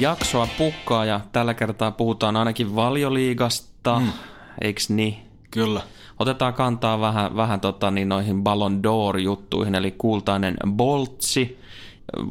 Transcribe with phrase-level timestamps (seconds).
[0.00, 4.12] Jaksoa pukkaa ja tällä kertaa puhutaan ainakin valioliigasta, mm.
[4.60, 5.16] eiks niin?
[5.50, 5.82] Kyllä.
[6.18, 11.60] Otetaan kantaa vähän, vähän tota, niin noihin Ballon d'Or-juttuihin, eli kultainen Boltsi.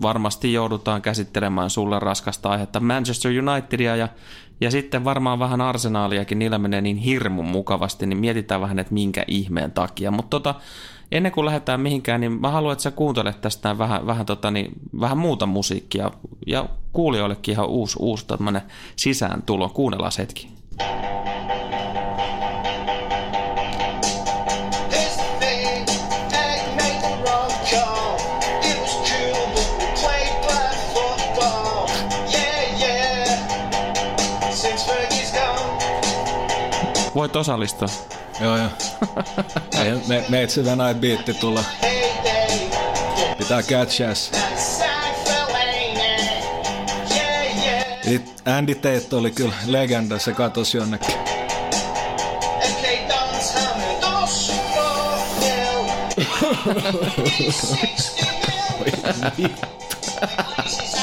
[0.01, 4.07] Varmasti joudutaan käsittelemään sulle raskasta aihetta Manchester Unitedia ja,
[4.61, 9.23] ja sitten varmaan vähän arsenaaliakin, niillä menee niin hirmun mukavasti, niin mietitään vähän, että minkä
[9.27, 10.11] ihmeen takia.
[10.11, 10.55] Mutta tota,
[11.11, 14.71] ennen kuin lähdetään mihinkään, niin mä haluan, että sä kuuntelet tästä vähän, vähän, tota, niin,
[14.99, 16.11] vähän muuta musiikkia
[16.47, 18.25] ja kuulijoillekin ihan uusi, uusi
[18.95, 19.69] sisääntulo.
[19.69, 20.49] Kuunnellaan hetki.
[37.15, 37.87] Voit osallistua.
[38.41, 38.69] Joo, joo.
[39.83, 41.63] Ei, me, meitä sitä näin biitti tulla.
[43.37, 44.31] Pitää catchas.
[48.57, 51.15] Andy Tate oli kyllä legenda, se katosi jonnekin.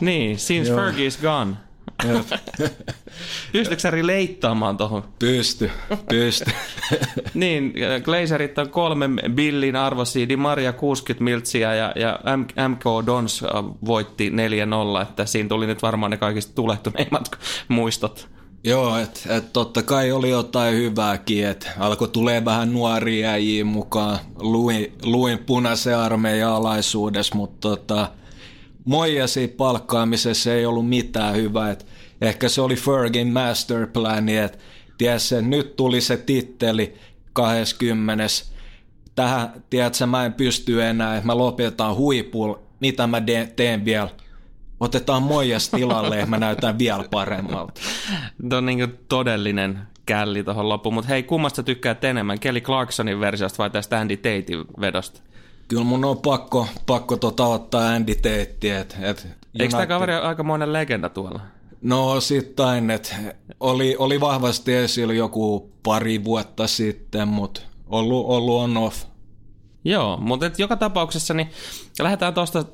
[0.00, 0.76] Niin, since Joo.
[0.76, 1.56] Fergie's gone.
[3.58, 5.04] Pystytkö sä leittaamaan tuohon?
[5.18, 5.70] Pysty,
[6.08, 6.50] pysty.
[7.34, 7.74] niin,
[8.04, 12.18] Glazerit on kolme billin arvosi, Di Maria 60 miltsiä ja, ja
[12.68, 14.30] MK Dons äh, voitti
[14.98, 17.30] 4-0, että siinä tuli nyt varmaan ne kaikista tulehtuneimmat
[17.68, 18.28] muistot.
[18.64, 24.18] Joo, että et totta kai oli jotain hyvääkin, että alkoi tulee vähän nuoria äijiä mukaan.
[24.38, 28.08] Luin, luin punaisen armeijan alaisuudessa, mutta tota,
[28.84, 31.70] Moijasi palkkaamisessa ei ollut mitään hyvää.
[31.70, 31.86] Et
[32.28, 34.58] ehkä se oli Fergin masterplani, että
[34.98, 36.94] tiedätkö, nyt tuli se titteli
[37.32, 38.24] 20.
[39.14, 44.08] Tähän, tiedätkö, mä en pysty enää, että mä lopetan huipulla, mitä mä de- teen vielä.
[44.80, 47.80] Otetaan Moijas tilalle ja mä näytän vielä paremmalta.
[48.48, 53.58] Tuo on niin todellinen källi tuohon loppuun, mutta hei, kummasta tykkäät enemmän, Kelly Clarksonin versiosta
[53.58, 55.20] vai tästä Andy Tatein vedosta?
[55.68, 58.80] Kyllä mun on pakko, pakko tota ottaa Andy Tate.
[58.80, 59.26] Et, et
[59.58, 61.40] Eikö tämä kaveri ole aikamoinen legenda tuolla?
[61.84, 63.14] No sittain, että
[63.60, 69.04] oli, oli vahvasti esillä joku pari vuotta sitten, mutta ollut, ollut on off.
[69.84, 71.50] Joo, mutta et joka tapauksessa niin
[71.98, 72.64] lähdetään tuosta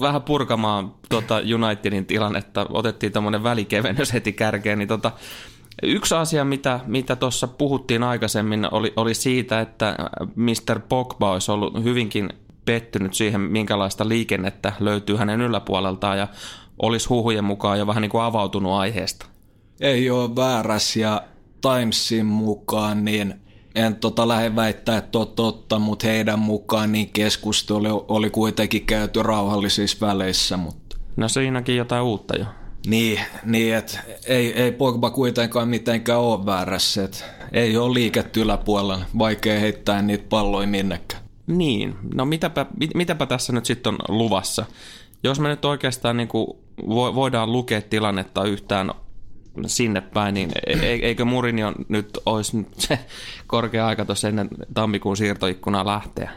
[0.00, 2.66] vähän purkamaan tuota Unitedin tilannetta.
[2.70, 5.12] Otettiin tämmöinen välikevennys heti kärkeen, niin tota,
[5.82, 7.16] Yksi asia, mitä mitä
[7.58, 9.96] puhuttiin aikaisemmin, oli, oli siitä, että
[10.34, 10.80] Mr.
[10.88, 12.30] Pogba olisi ollut hyvinkin
[12.64, 16.28] pettynyt siihen, minkälaista liikennettä löytyy hänen yläpuoleltaan ja
[16.82, 19.26] olisi huhujen mukaan jo vähän niin kuin avautunut aiheesta.
[19.80, 21.22] Ei ole vääräs ja
[21.60, 23.34] Timesin mukaan niin
[23.74, 29.22] en tota lähde väittää, että on totta, mutta heidän mukaan niin keskustelu oli kuitenkin käyty
[29.22, 30.56] rauhallisissa väleissä.
[30.56, 30.96] Mutta...
[31.16, 32.44] No siinäkin jotain uutta jo.
[32.86, 37.04] Niin, niin että ei, ei Pogba kuitenkaan mitenkään ole väärässä.
[37.04, 41.22] Et ei ole liiketty yläpuolella, vaikea heittää niitä palloja minnekään.
[41.46, 44.66] Niin, no mitäpä, mit, mitäpä tässä nyt sitten on luvassa?
[45.22, 46.46] Jos me nyt oikeastaan niin kuin
[46.88, 48.90] voidaan lukea tilannetta yhtään
[49.66, 52.98] sinne päin, niin e, e, eikö Murinio nyt olisi nyt se
[53.46, 56.30] korkea aika tuossa ennen tammikuun siirtoikkunaa lähteä?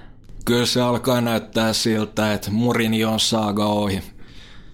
[0.46, 4.02] Kyllä se alkaa näyttää siltä, että Murinio on saaga ohi.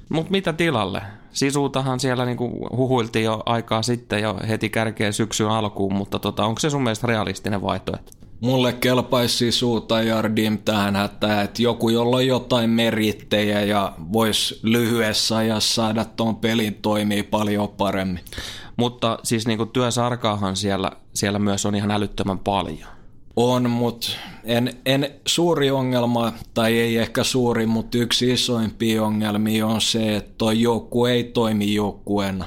[0.09, 1.01] Mutta mitä tilalle?
[1.31, 6.59] Sisuutahan siellä niinku huhuiltiin jo aikaa sitten jo heti kärkeen syksyn alkuun, mutta tota, onko
[6.59, 8.11] se sun mielestä realistinen vaihtoehto?
[8.39, 15.37] Mulle kelpaisi sisuuta Jardim tähän hätään, että joku, jolla on jotain merittejä ja voisi lyhyessä
[15.37, 18.19] ajassa saada tuon pelin toimii paljon paremmin.
[18.77, 22.89] Mutta siis niinku työsarkaahan siellä, siellä myös on ihan älyttömän paljon.
[23.35, 24.07] On, mutta
[24.43, 30.31] en, en, suuri ongelma, tai ei ehkä suuri, mutta yksi isoimpia ongelmia on se, että
[30.37, 32.45] tuo joukkue ei toimi joukkueena.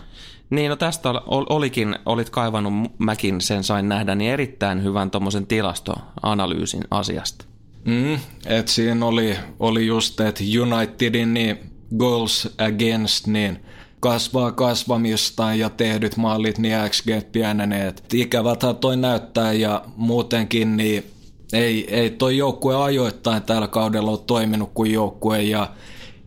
[0.50, 6.84] Niin, no tästä olikin, olit kaivannut, mäkin sen sain nähdä, niin erittäin hyvän tuommoisen tilastoanalyysin
[6.90, 7.44] asiasta.
[7.84, 11.58] Mm, et siinä oli, oli just, että Unitedin niin
[11.98, 13.58] goals against, niin
[14.00, 18.04] kasvaa kasvamistaan ja tehdyt maalit, niin XG pieneneet.
[18.14, 21.04] Ikäväthän toi näyttää ja muutenkin niin
[21.52, 25.70] ei, ei toi joukkue ajoittain tällä kaudella ole toiminut kuin joukkue ja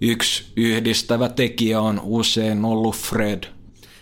[0.01, 3.43] yksi yhdistävä tekijä on usein ollut Fred.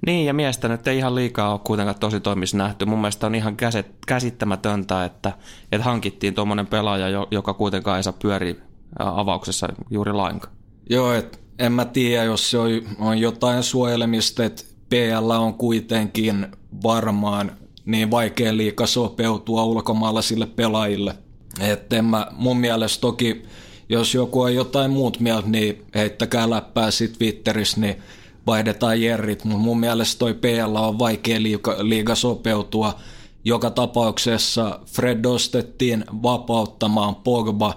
[0.06, 2.86] Niin, ja miestä nyt ei ihan liikaa ole kuitenkaan tosi toimissa nähty.
[2.86, 3.58] Mun mielestä on ihan
[4.08, 5.32] käsittämätöntä, että,
[5.72, 8.56] että hankittiin tuommoinen pelaaja, joka kuitenkaan ei saa pyöriä
[9.00, 10.54] avauksessa juuri lainkaan.
[10.90, 12.70] Joo, et en mä tiedä, jos se on,
[13.00, 16.48] on jotain suojelemista, että PL on kuitenkin
[16.84, 17.52] varmaan
[17.86, 21.16] niin vaikea liika sopeutua ulkomaalaisille pelaajille.
[21.60, 23.44] Että en mä, mun mielestä toki,
[23.90, 27.96] jos joku on jotain muut mieltä, niin heittäkää läppää sit Twitterissä, niin
[28.50, 32.96] vaihdetaan jerrit, mutta mun mielestä toi PL on vaikea liiga, liiga sopeutua.
[33.46, 37.74] Joka tapauksessa Fred ostettiin vapauttamaan Pogba.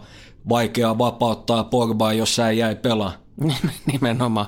[0.49, 3.13] Vaikea vapauttaa Pogbaa, jos sä jäi pelaa.
[3.93, 4.47] Nimenomaan.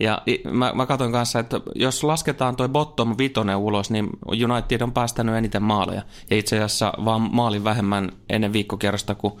[0.00, 4.92] Ja mä, mä katson kanssa, että jos lasketaan toi bottom vitonen ulos, niin United on
[4.92, 6.02] päästänyt eniten maaleja.
[6.30, 9.34] Ja itse asiassa vaan maalin vähemmän ennen viikkokierrosta kuin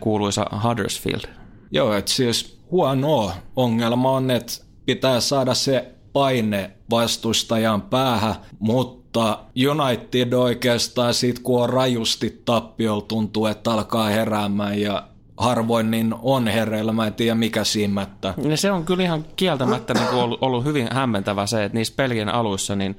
[0.00, 1.22] kuuluisa Huddersfield.
[1.70, 9.38] Joo, että siis huono ongelma on, että pitää saada se paine vastustajan päähän, mutta
[9.70, 16.48] United oikeastaan siitä kun on rajusti tappiolla tuntuu, että alkaa heräämään ja harvoin niin on
[16.48, 18.34] hereillä, mä en tiedä mikä siimättä.
[18.48, 22.28] Ja se on kyllä ihan kieltämättä niin ollut, ollut hyvin hämmentävä se, että niissä pelien
[22.28, 22.96] aluissa niin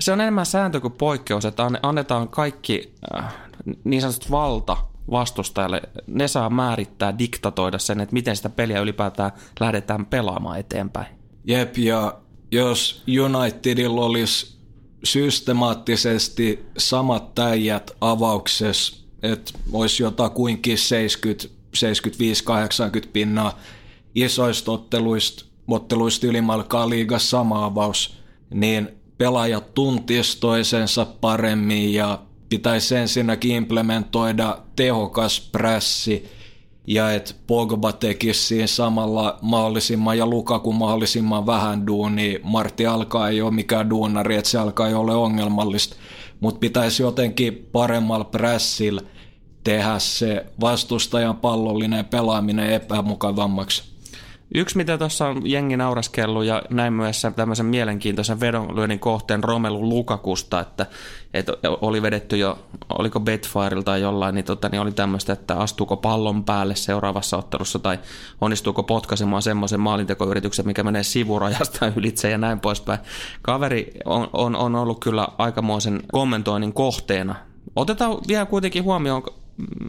[0.00, 3.34] se on enemmän sääntö kuin poikkeus, että annetaan kaikki äh,
[3.84, 4.76] niin sanotut valta
[5.10, 5.82] vastustajalle.
[6.06, 11.06] Ne saa määrittää, diktatoida sen, että miten sitä peliä ylipäätään lähdetään pelaamaan eteenpäin.
[11.44, 12.18] Jep, ja
[12.50, 14.58] jos Unitedilla olisi
[15.04, 23.58] systemaattisesti samat täijät avauksessa, että olisi jotakuinkin 70 75-80 pinnaa
[24.14, 28.18] isoista otteluista, otteluista ylimalkaa liigas sama avaus,
[28.54, 28.88] niin
[29.18, 32.18] pelaajat tuntis toisensa paremmin ja
[32.48, 36.28] pitäisi ensinnäkin implementoida tehokas pressi
[36.86, 42.40] ja että Pogba tekisi siinä samalla mahdollisimman ja Lukaku mahdollisimman vähän duuni.
[42.42, 45.96] Martti alkaa ei ole mikään duunari, että se alkaa jo ole ongelmallista,
[46.40, 49.00] mutta pitäisi jotenkin paremmalla pressillä–
[49.68, 53.82] tehdä se vastustajan pallollinen pelaaminen epämukavammaksi.
[54.54, 60.60] Yksi, mitä tuossa on jengi nauraskellut ja näin myös tämmöisen mielenkiintoisen vedonlyönnin kohteen Romelu Lukakusta,
[60.60, 60.86] että,
[61.34, 62.58] että oli vedetty jo,
[62.98, 67.78] oliko Betfirella tai jollain, niin, tota, niin oli tämmöistä, että astuuko pallon päälle seuraavassa ottelussa
[67.78, 67.98] tai
[68.40, 73.00] onnistuuko potkaisemaan semmoisen maalintekoyrityksen, mikä menee sivurajasta ylitse ja näin poispäin.
[73.42, 77.34] Kaveri on, on, on ollut kyllä aikamoisen kommentoinnin kohteena.
[77.76, 79.22] Otetaan vielä kuitenkin huomioon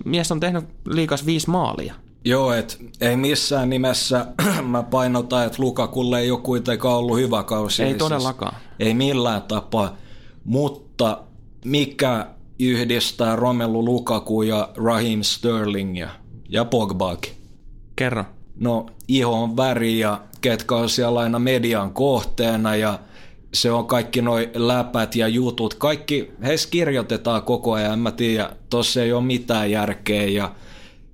[0.06, 1.94] mies on tehnyt liikas viisi maalia.
[2.26, 4.26] Joo, et ei missään nimessä
[4.64, 7.84] mä painotan, että Lukakulle ei ole kuitenkaan ollut hyvä kausi.
[7.84, 8.56] Ei todellakaan.
[8.80, 9.96] Ei millään tapaa,
[10.44, 11.24] mutta
[11.66, 12.26] mikä
[12.60, 16.10] yhdistää Romelu Lukaku ja Raheem Sterlingia
[16.50, 17.34] ja Pogbaakin?
[17.96, 18.26] Kerro.
[18.56, 23.00] No ihon väri ja ketkä on siellä aina median kohteena ja
[23.54, 28.50] se on kaikki noi läpät ja jutut, kaikki, heissä kirjoitetaan koko ajan, en mä tiedä,
[28.70, 30.52] tossa ei ole mitään järkeä ja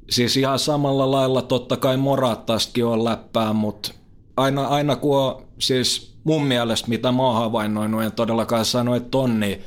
[0.10, 3.92] siis ihan samalla lailla totta kai Morattastakin on läppää, mutta
[4.38, 9.18] aina, aina kun on, siis mun mielestä mitä mä oon havainnoinut, en todellakaan sano, että
[9.18, 9.62] on, niin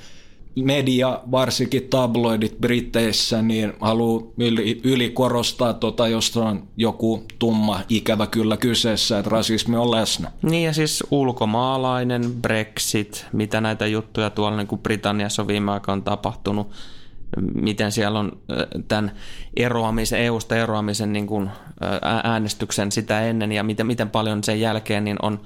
[0.64, 8.27] media, varsinkin tabloidit Briteissä, niin haluaa yli, yli korostaa, tota, jos on joku tumma ikävä
[8.27, 10.32] kyllä kyseessä, että rasismi on läsnä.
[10.43, 16.03] Niin ja siis ulkomaalainen, Brexit, mitä näitä juttuja tuolla niin kuin Britanniassa on viime aikoina
[16.03, 16.70] tapahtunut,
[17.55, 18.32] miten siellä on
[18.89, 19.13] tämän
[19.56, 21.51] eroamisen, EU-sta eroamisen niin kuin
[22.25, 25.41] äänestyksen sitä ennen ja miten, miten paljon sen jälkeen niin on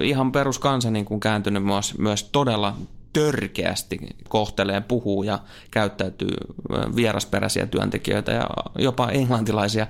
[0.00, 2.76] ihan peruskansa niin kuin kääntynyt myös, myös todella
[3.12, 5.38] törkeästi kohtelee, puhuu ja
[5.70, 6.36] käyttäytyy
[6.96, 8.46] vierasperäisiä työntekijöitä ja
[8.78, 9.86] jopa englantilaisia,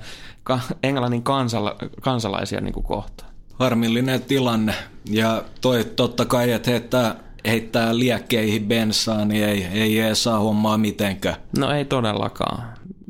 [0.83, 3.31] englannin kansala, kansalaisia niin kuin kohtaan.
[3.55, 4.75] Harmillinen tilanne
[5.11, 7.15] ja toi totta kai, että heittää,
[7.47, 11.37] heittää liekkeihin bensaa, niin ei, ei, ei saa hommaa mitenkään.
[11.59, 12.63] No ei todellakaan.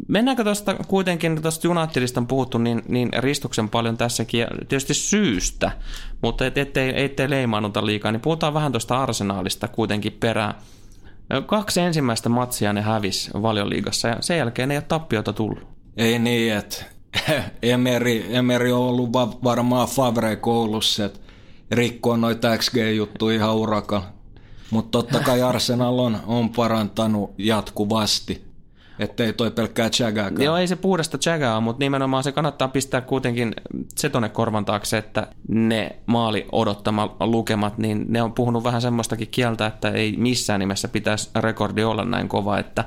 [0.09, 5.71] Mennäänkö tuosta kuitenkin, tuosta Unitedista on puhuttu niin, niin ristuksen paljon tässäkin, ja tietysti syystä,
[6.23, 10.55] mutta et, ettei, ettei leimaannuta liikaa, niin puhutaan vähän tuosta arsenaalista kuitenkin perään.
[11.47, 15.67] Kaksi ensimmäistä matsia ne hävis valioliigassa, ja sen jälkeen ei ole tappiota tullut.
[15.97, 16.85] Ei niin, että
[17.63, 19.13] Emeri, Emeri on ollut
[19.45, 21.21] varmaan Favre koulussa, että
[21.71, 24.03] rikkoa noita XG-juttuja ihan urakan.
[24.71, 28.47] Mutta totta kai Arsenal on, on parantanut jatkuvasti.
[28.99, 30.43] Ettei toi pelkkää chagaakaan.
[30.43, 33.55] Joo, ei se puhdasta chagaa, mutta nimenomaan se kannattaa pistää kuitenkin
[33.95, 39.29] se tonne korvan taakse, että ne maali odottama lukemat, niin ne on puhunut vähän semmoistakin
[39.29, 42.85] kieltä, että ei missään nimessä pitäisi rekordi olla näin kova, että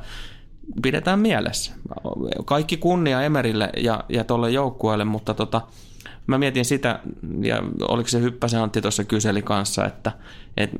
[0.81, 1.71] pidetään mielessä.
[2.45, 5.61] Kaikki kunnia Emerille ja, ja tuolle joukkueelle, mutta tota,
[6.29, 6.99] mä mietin sitä,
[7.41, 10.11] ja oliko se Hyppäsen Antti tuossa kyseli kanssa, että,
[10.57, 10.77] että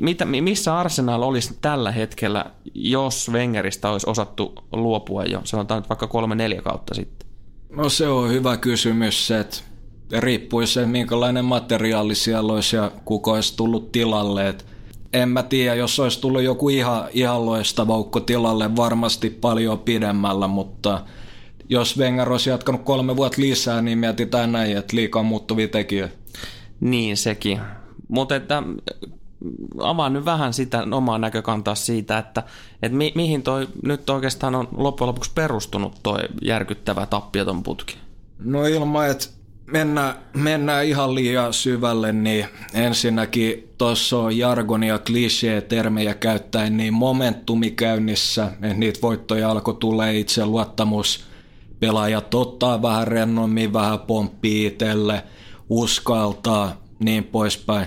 [0.00, 2.44] mitä, missä Arsenal olisi tällä hetkellä,
[2.74, 7.28] jos Wengeristä olisi osattu luopua jo, sanotaan nyt vaikka kolme-neljä kautta sitten?
[7.76, 9.56] No se on hyvä kysymys, että
[10.18, 14.48] riippuu se, minkälainen materiaali siellä olisi ja kuka olisi tullut tilalle.
[14.48, 14.66] Et
[15.12, 17.94] en mä tiedä, jos olisi tullut joku ihan, ihan loistava
[18.26, 21.00] tilalle, varmasti paljon pidemmällä, mutta
[21.68, 26.14] jos Wenger olisi jatkanut kolme vuotta lisää, niin mietitään näin, että liikaa muuttuvia tekijöitä.
[26.80, 27.60] Niin sekin.
[28.08, 28.62] Mutta että
[29.78, 32.42] avaan nyt vähän sitä omaa näkökantaa siitä, että,
[32.82, 37.96] että mi, mihin toi nyt oikeastaan on loppujen lopuksi perustunut toi järkyttävä tappioton putki?
[38.38, 39.26] No ilman, että
[39.66, 48.44] mennään, mennään ihan liian syvälle, niin ensinnäkin tuossa on jargonia, klisee-termejä käyttäen, niin momentumi käynnissä,
[48.44, 51.31] että niitä voittoja alkoi tulee itse luottamus.
[51.82, 55.22] Pelaajat ottaa vähän rennommin, vähän pomppii itselle,
[55.70, 57.86] uskaltaa, niin poispäin.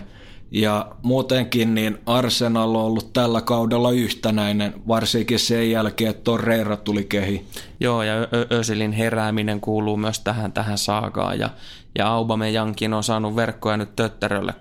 [0.51, 7.03] Ja muutenkin niin Arsenal on ollut tällä kaudella yhtenäinen, varsinkin sen jälkeen, että Torreira tuli
[7.03, 7.45] kehi.
[7.79, 8.13] Joo, ja
[8.51, 11.49] Ösilin herääminen kuuluu myös tähän, tähän saagaan, ja,
[11.97, 14.53] ja Aubameyankin on saanut verkkoja nyt töttärölle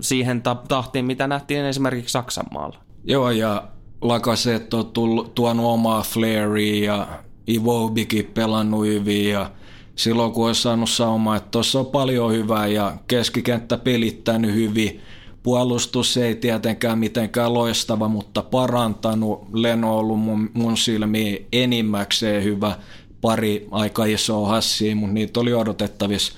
[0.00, 2.78] siihen tahtiin, mitä nähtiin esimerkiksi Saksan maalla.
[3.04, 3.62] Joo, ja
[4.00, 7.06] Lakaset on tullut, tuonut omaa flairia, ja
[7.50, 9.50] Ivobikin pelannut hyvin, ja
[9.96, 15.00] silloin kun on saanut saumaa, että tuossa on paljon hyvää, ja keskikenttä pelittänyt hyvin,
[15.42, 19.46] Puolustus ei tietenkään mitenkään loistava, mutta parantanut.
[19.52, 22.76] Leno on ollut mun, mun silmiin enimmäkseen hyvä.
[23.20, 26.32] Pari aika isoa hassia, mutta niitä oli odotettavissa.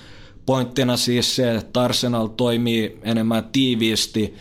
[0.46, 4.34] Pointtina siis se, että Arsenal toimii enemmän tiiviisti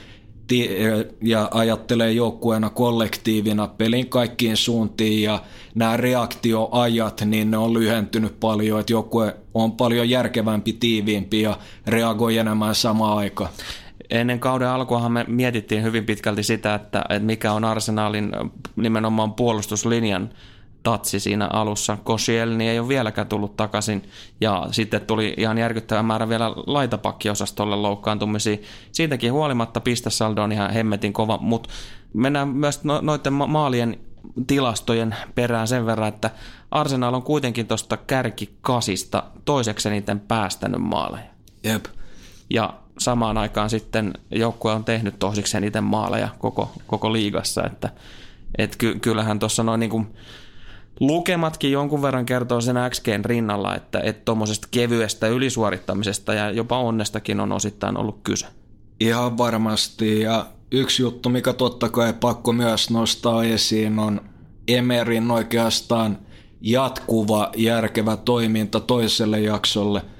[1.21, 5.39] ja ajattelee joukkueena kollektiivina pelin kaikkiin suuntiin ja
[5.75, 12.37] nämä reaktioajat, niin ne on lyhentynyt paljon, että joukkue on paljon järkevämpi, tiiviimpi ja reagoi
[12.37, 13.49] enemmän samaan aikaan.
[14.09, 18.31] Ennen kauden alkuahan me mietittiin hyvin pitkälti sitä, että, että mikä on Arsenalin
[18.75, 20.29] nimenomaan puolustuslinjan
[20.83, 21.97] tatsi siinä alussa.
[22.03, 24.03] Koscielny ei ole vieläkään tullut takaisin
[24.41, 28.57] ja sitten tuli ihan järkyttävä määrä vielä laitapakkiosastolle loukkaantumisia.
[28.91, 31.69] Siitäkin huolimatta pistesaldo on ihan hemmetin kova, mutta
[32.13, 33.99] mennään myös no, noiden maalien
[34.47, 36.29] tilastojen perään sen verran, että
[36.71, 41.25] Arsenal on kuitenkin tuosta kärkikasista toiseksi eniten päästänyt maaleja.
[41.63, 41.85] Jep.
[42.49, 47.89] Ja samaan aikaan sitten joukkue on tehnyt toisiksi eniten maaleja koko, koko liigassa, että
[48.57, 50.07] et ky, kyllähän tuossa noin niin
[51.01, 57.51] lukematkin jonkun verran kertoo sen XGn rinnalla, että tuommoisesta kevyestä ylisuorittamisesta ja jopa onnestakin on
[57.51, 58.47] osittain ollut kyse.
[58.99, 64.21] Ihan varmasti ja yksi juttu, mikä totta kai pakko myös nostaa esiin on
[64.67, 66.17] Emerin oikeastaan
[66.61, 70.01] jatkuva järkevä toiminta toiselle jaksolle–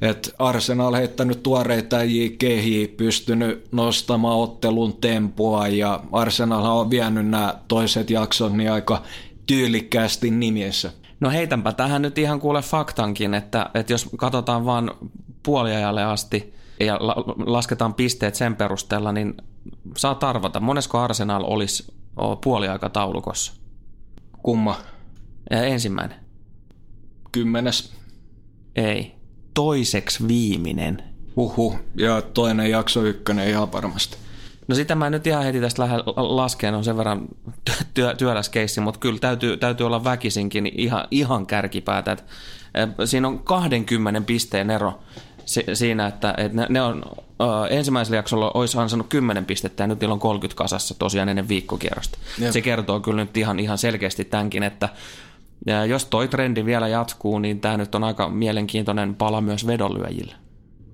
[0.00, 1.96] että Arsenal heittänyt tuoreita
[2.38, 9.02] kehiä, pystynyt nostamaan ottelun tempoa ja Arsenal on vienyt nämä toiset jaksot niin aika
[9.46, 10.92] tyylikkäästi nimiessä.
[11.20, 14.90] No heitänpä tähän nyt ihan kuule faktankin, että, että jos katsotaan vaan
[15.42, 16.98] puoliajalle asti ja
[17.46, 19.34] lasketaan pisteet sen perusteella, niin
[19.96, 21.94] saa arvata, monesko Arsenal olisi
[22.44, 23.52] puoliaikataulukossa?
[24.42, 24.76] Kumma?
[25.50, 26.16] Ja ensimmäinen.
[27.32, 27.94] Kymmenes.
[28.76, 29.14] Ei
[29.54, 31.02] toiseksi viimeinen.
[31.36, 34.16] Uhu, ja toinen jakso ykkönen ihan varmasti.
[34.68, 37.28] No sitä mä nyt ihan heti tästä lähden laskeen, on sen verran
[37.94, 42.12] työ, työläs keissi, mutta kyllä täytyy, täytyy olla väkisinkin ihan, ihan kärkipäätä.
[42.12, 42.24] Et,
[43.04, 44.98] siinä on 20 pisteen ero
[45.72, 47.02] siinä, että, että ne, ne on
[47.70, 52.18] ensimmäisellä jaksolla olisi ansannut 10 pistettä ja nyt niillä on 30 kasassa tosiaan ennen viikkokierrosta.
[52.38, 52.52] Jep.
[52.52, 54.88] Se kertoo kyllä nyt ihan, ihan selkeästi tämänkin, että
[55.66, 60.34] ja jos toi trendi vielä jatkuu, niin tämä nyt on aika mielenkiintoinen pala myös vedonlyöjille.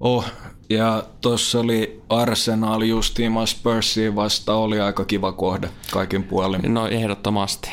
[0.00, 0.24] Oh,
[0.70, 6.74] ja tuossa oli Arsenal justiin Spursiin vasta, oli aika kiva kohde kaikin puolin.
[6.74, 7.70] No ehdottomasti.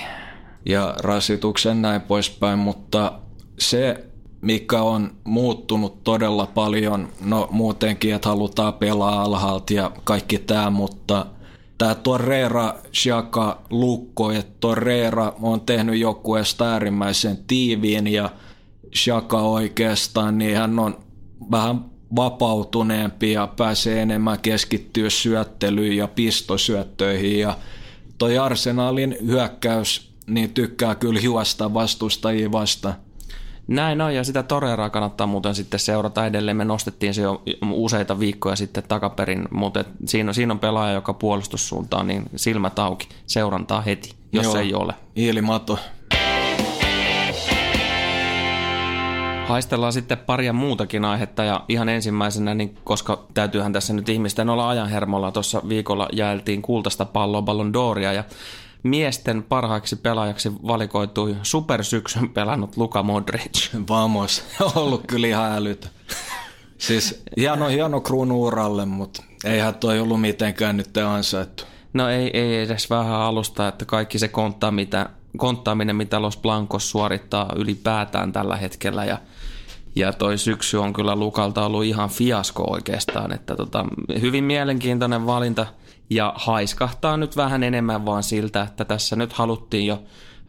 [0.65, 3.19] Ja rasituksen näin poispäin, mutta
[3.59, 4.03] se
[4.41, 11.25] mikä on muuttunut todella paljon, no muutenkin, että halutaan pelaa alhaalta ja kaikki tämä, mutta–
[11.77, 18.29] tämä Torreira Shaka lukko, että Torreira on tehnyt joukkueesta äärimmäisen tiiviin ja
[18.95, 20.97] Shaka oikeastaan, niin hän on
[21.51, 27.57] vähän vapautuneempi ja pääsee enemmän keskittyä syöttelyyn ja pistosyöttöihin ja
[28.17, 32.95] toi Arsenalin hyökkäys niin tykkää kyllä juosta vastustajia vastaan.
[33.67, 36.57] Näin on, ja sitä Toreraa kannattaa muuten sitten seurata edelleen.
[36.57, 42.07] Me nostettiin se jo useita viikkoja sitten takaperin, mutta siinä, siinä on pelaaja, joka puolustussuuntaan,
[42.07, 44.93] niin silmät auki, seurantaa heti, jos Joo, ei ole.
[45.15, 45.79] Ilmato.
[49.47, 54.69] Haistellaan sitten paria muutakin aihetta ja ihan ensimmäisenä, niin koska täytyyhän tässä nyt ihmisten olla
[54.69, 58.23] ajanhermolla, tuossa viikolla jaeltiin kultaista palloa Ballon d'Oria ja
[58.83, 63.73] miesten parhaaksi pelaajaksi valikoitui supersyksyn pelannut Luka Modric.
[63.89, 64.43] Vamos,
[64.75, 65.87] ollut kyllä ihan älytä.
[66.77, 71.63] Siis hieno, hieno kruunu uralle, mutta eihän toi ollut mitenkään nyt ansaittu.
[71.93, 76.91] No ei, ei edes vähän alusta, että kaikki se konttaa, mitä, konttaaminen, mitä Los Blancos
[76.91, 79.17] suorittaa ylipäätään tällä hetkellä ja
[79.97, 83.85] ja toi syksy on kyllä Lukalta ollut ihan fiasko oikeastaan, että tota,
[84.21, 85.65] hyvin mielenkiintoinen valinta
[86.09, 90.03] ja haiskahtaa nyt vähän enemmän vaan siltä, että tässä nyt haluttiin jo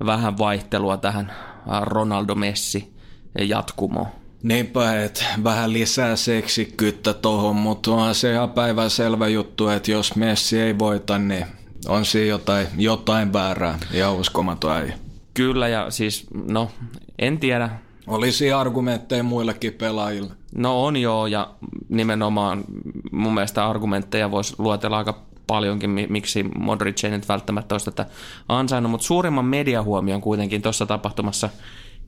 [0.07, 1.33] vähän vaihtelua tähän
[1.81, 2.95] Ronaldo Messi
[3.41, 4.07] jatkumoon.
[4.43, 10.61] Niinpä, että vähän lisää seksikkyyttä tohon, mutta onhan se ihan päivänselvä juttu, että jos Messi
[10.61, 11.47] ei voita, niin
[11.89, 14.99] on siinä jotain, jotain väärää ja uskomaton äijä.
[15.35, 16.71] Kyllä ja siis, no
[17.19, 17.71] en tiedä.
[18.09, 20.33] Olisi argumentteja muillekin pelaajille.
[20.55, 21.51] No on joo ja
[21.89, 22.65] nimenomaan
[23.13, 28.07] mun mielestä argumentteja voisi luotella aika paljonkin, miksi Modric ei nyt välttämättä olisi tätä
[28.49, 31.51] ansainnut, mutta suurimman mediahuomion kuitenkin tuossa tapahtumassa–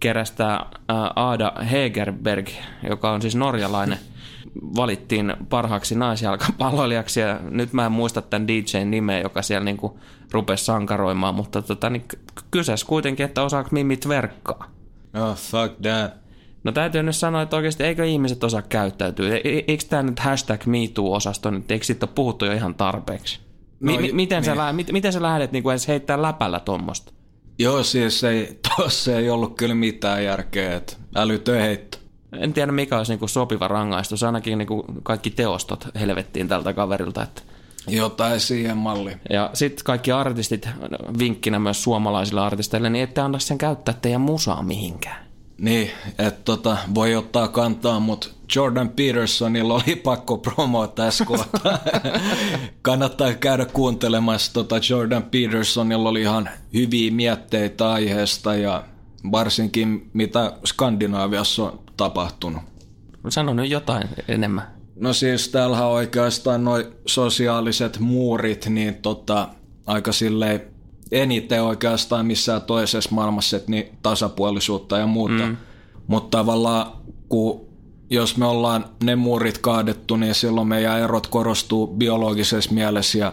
[0.00, 0.66] kerästää
[1.16, 2.48] Aada Hegerberg,
[2.88, 3.98] joka on siis norjalainen,
[4.76, 10.00] valittiin parhaaksi naisjalkapalloilijaksi ja nyt mä en muista tämän DJn nimeä, joka siellä niinku
[10.32, 12.04] rupesi sankaroimaan, mutta tota, niin
[12.50, 14.79] kyseessä kuitenkin, että osaako mimit verkkaa.
[15.14, 16.12] Oh, fuck that.
[16.64, 19.36] No täytyy nyt sanoa, että oikeasti eikö ihmiset osaa käyttäytyä?
[19.36, 23.40] E-, e- eikö tämä nyt hashtag MeToo-osasto, nyt eikö siitä ole puhuttu jo ihan tarpeeksi?
[23.80, 24.44] No, M- miten, niin.
[24.44, 27.12] sä, lä- miten sä lähdet niin edes heittää läpällä tuommoista?
[27.58, 31.98] Joo, siis ei, tossa ei ollut kyllä mitään järkeä, että älytön heitto.
[32.32, 37.22] En tiedä mikä olisi niinku sopiva rangaistus, ainakin niinku kaikki teostot helvettiin tältä kaverilta.
[37.22, 37.42] Että
[37.88, 39.20] jotain siihen malliin.
[39.30, 40.68] Ja sitten kaikki artistit,
[41.18, 45.30] vinkkinä myös suomalaisille artisteille, niin ette anna sen käyttää teidän musaa mihinkään.
[45.58, 51.78] Niin, että tota, voi ottaa kantaa, mutta Jordan Petersonilla oli pakko promoa tässä kohtaa.
[52.82, 54.52] Kannattaa käydä kuuntelemassa.
[54.52, 58.84] Tota Jordan Petersonilla oli ihan hyviä mietteitä aiheesta ja
[59.32, 62.62] varsinkin mitä Skandinaaviassa on tapahtunut.
[63.28, 64.79] Sano nyt jotain enemmän.
[65.00, 69.48] No siis täällä oikeastaan noin sosiaaliset muurit, niin tota,
[69.86, 70.62] aika silleen
[71.12, 75.46] eniten oikeastaan missään toisessa maailmassa, että niin tasapuolisuutta ja muuta.
[75.46, 75.56] Mm.
[76.06, 76.92] Mutta tavallaan
[77.28, 77.70] kun
[78.10, 83.32] jos me ollaan ne muurit kaadettu, niin silloin meidän erot korostuu biologisessa mielessä ja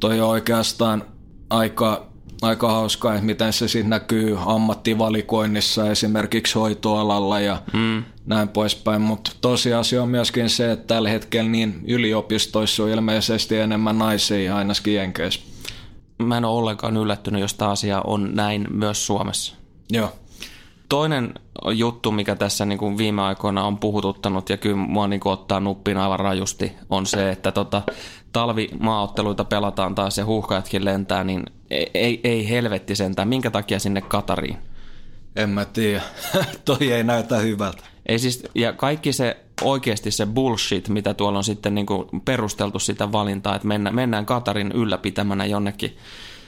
[0.00, 1.04] toi on oikeastaan
[1.50, 2.06] aika,
[2.42, 8.04] aika hauskaa, että miten se sitten näkyy ammattivalikoinnissa esimerkiksi hoitoalalla ja mm.
[8.26, 9.02] Näin poispäin.
[9.02, 14.94] Mutta tosiasia on myöskin se, että tällä hetkellä niin yliopistoissa on ilmeisesti enemmän naisia ainakin
[14.94, 15.40] Jenkeissä.
[16.18, 19.54] Mä en ole ollenkaan yllättynyt, jos tämä asia on näin myös Suomessa.
[19.90, 20.12] Joo.
[20.88, 21.34] Toinen
[21.74, 25.60] juttu, mikä tässä niin kuin viime aikoina on puhututtanut ja kyllä mua niin kuin ottaa
[25.60, 27.82] nuppin aivan rajusti, on se, että tota,
[28.32, 31.42] talvimaaotteluita pelataan taas ja huuhkajatkin lentää, niin
[31.94, 33.28] ei, ei helvetti sentään.
[33.28, 34.56] Minkä takia sinne Katariin?
[35.36, 36.02] En mä tiedä.
[36.64, 37.91] Toi ei näytä hyvältä.
[38.06, 42.78] Ei siis, ja kaikki se oikeasti se bullshit, mitä tuolla on sitten niin kuin perusteltu
[42.78, 45.96] sitä valintaa, että mennään, mennään Katarin ylläpitämänä jonnekin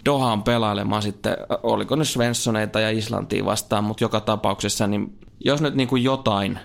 [0.04, 5.74] Dohaan pelailemaan sitten, oliko nyt Svenssoneita ja Islantia vastaan, mutta joka tapauksessa, niin jos nyt
[5.74, 6.58] niin kuin jotain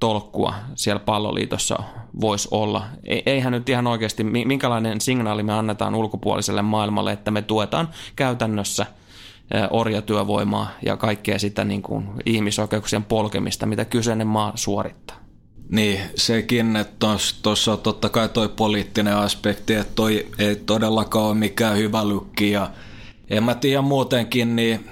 [0.00, 1.78] tolkkua siellä palloliitossa
[2.20, 2.84] voisi olla.
[3.04, 8.86] E-, eihän nyt ihan oikeasti, minkälainen signaali me annetaan ulkopuoliselle maailmalle, että me tuetaan käytännössä
[9.70, 15.16] orjatyövoimaa ja kaikkea sitä niin kuin ihmisoikeuksien polkemista, mitä kyseinen maa suorittaa.
[15.70, 17.06] Niin, sekin, että
[17.42, 22.50] tuossa on totta kai toi poliittinen aspekti, että toi ei todellakaan ole mikään hyvä lykki
[22.50, 22.70] ja
[23.30, 24.90] en mä tiedä muutenkin, niin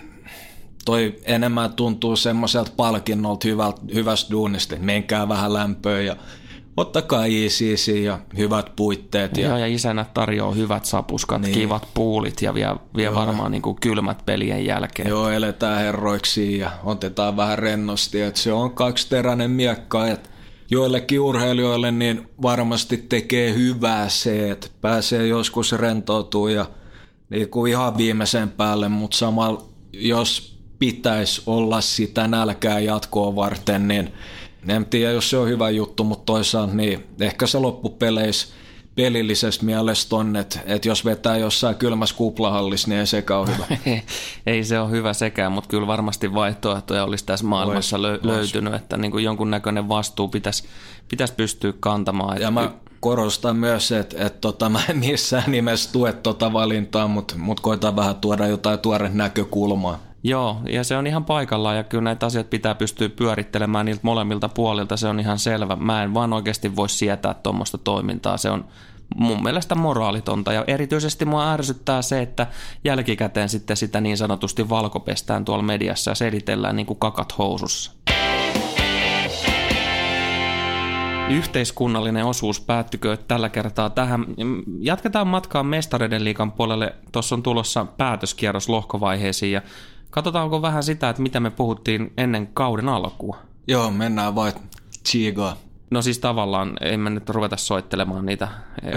[0.84, 3.48] toi enemmän tuntuu semmoiselta palkinnolta
[3.94, 6.16] hyvästä duunista, menkää vähän lämpöä ja
[6.76, 9.36] ottakaa easy ja hyvät puitteet.
[9.36, 11.54] Ja, Joo, ja isänä tarjoaa hyvät sapuskat, niin.
[11.54, 15.08] kivat puulit ja vie, vie varmaan niin kuin kylmät pelien jälkeen.
[15.08, 20.28] Joo, eletään herroiksi ja otetaan vähän rennosti, että se on kaksiteräinen miekka, että
[20.70, 26.66] joillekin urheilijoille niin varmasti tekee hyvää se, että pääsee joskus rentoutuu ja
[27.30, 34.12] niin kuin ihan viimeisen päälle, mutta samalla jos pitäisi olla sitä nälkää jatkoa varten, niin
[34.68, 38.48] en tiedä, jos se on hyvä juttu, mutta toisaalta niin ehkä se loppupeleissä
[38.94, 43.66] pelillisessä mielessä on, että, että jos vetää jossain kylmässä kuplahallissa, niin ei sekään ole hyvä.
[44.46, 48.96] ei se ole hyvä sekään, mutta kyllä varmasti vaihtoehtoja olisi tässä maailmassa lö- löytynyt, että
[48.96, 50.64] niin kuin jonkunnäköinen vastuu pitäisi,
[51.08, 52.40] pitäisi pystyä kantamaan.
[52.40, 57.34] Ja mä korostan myös, että, että tota, mä en missään nimessä tue tota valintaa, mutta,
[57.38, 59.98] mutta koitan vähän tuoda jotain tuore näkökulmaa.
[60.26, 64.48] Joo, ja se on ihan paikallaan ja kyllä näitä asioita pitää pystyä pyörittelemään niiltä molemmilta
[64.48, 65.76] puolilta, se on ihan selvä.
[65.76, 68.64] Mä en vaan oikeasti voi sietää tuommoista toimintaa, se on
[69.16, 72.46] mun mielestä moraalitonta ja erityisesti mua ärsyttää se, että
[72.84, 77.92] jälkikäteen sitten sitä niin sanotusti valkopestään tuolla mediassa ja selitellään niin kuin kakat housussa.
[81.30, 84.26] Yhteiskunnallinen osuus päättykö tällä kertaa tähän.
[84.80, 86.94] Jatketaan matkaa mestareiden liikan puolelle.
[87.12, 89.62] Tuossa on tulossa päätöskierros lohkovaiheisiin ja
[90.14, 93.36] katsotaanko vähän sitä, että mitä me puhuttiin ennen kauden alkua.
[93.68, 94.52] Joo, mennään vaan
[95.08, 95.56] Chigaa.
[95.90, 98.48] No siis tavallaan, ei me nyt ruveta soittelemaan niitä.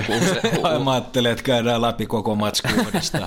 [0.63, 2.67] Ai mä ajattelin, että käydään läpi koko matsku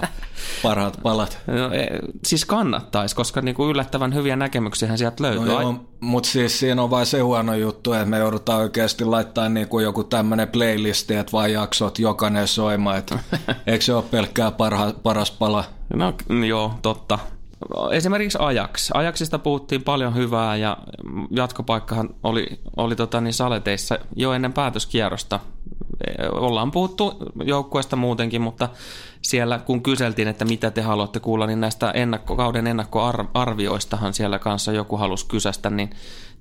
[0.62, 1.38] parhaat palat.
[1.46, 1.86] No, e,
[2.26, 5.46] siis kannattaisi, koska niinku yllättävän hyviä näkemyksiä sieltä löytyy.
[5.46, 9.48] No joo, mutta siis siinä on vain se huono juttu, että me joudutaan oikeasti laittaa
[9.48, 12.96] niinku joku tämmöinen playlisti, että vaan jaksot jokainen soima.
[12.96, 13.14] Et,
[13.66, 15.64] eikö se ole pelkkää parha, paras pala?
[15.94, 16.14] No
[16.48, 17.18] joo, totta
[17.92, 18.90] esimerkiksi Ajax.
[18.94, 20.76] Ajaxista puhuttiin paljon hyvää ja
[21.30, 22.46] jatkopaikkahan oli,
[22.76, 25.40] oli tota niin saleteissa jo ennen päätöskierrosta.
[26.32, 28.68] Ollaan puhuttu joukkueesta muutenkin, mutta
[29.22, 34.72] siellä kun kyseltiin, että mitä te haluatte kuulla, niin näistä ennakko, kauden ennakkoarvioistahan siellä kanssa
[34.72, 35.90] joku halusi kysästä, niin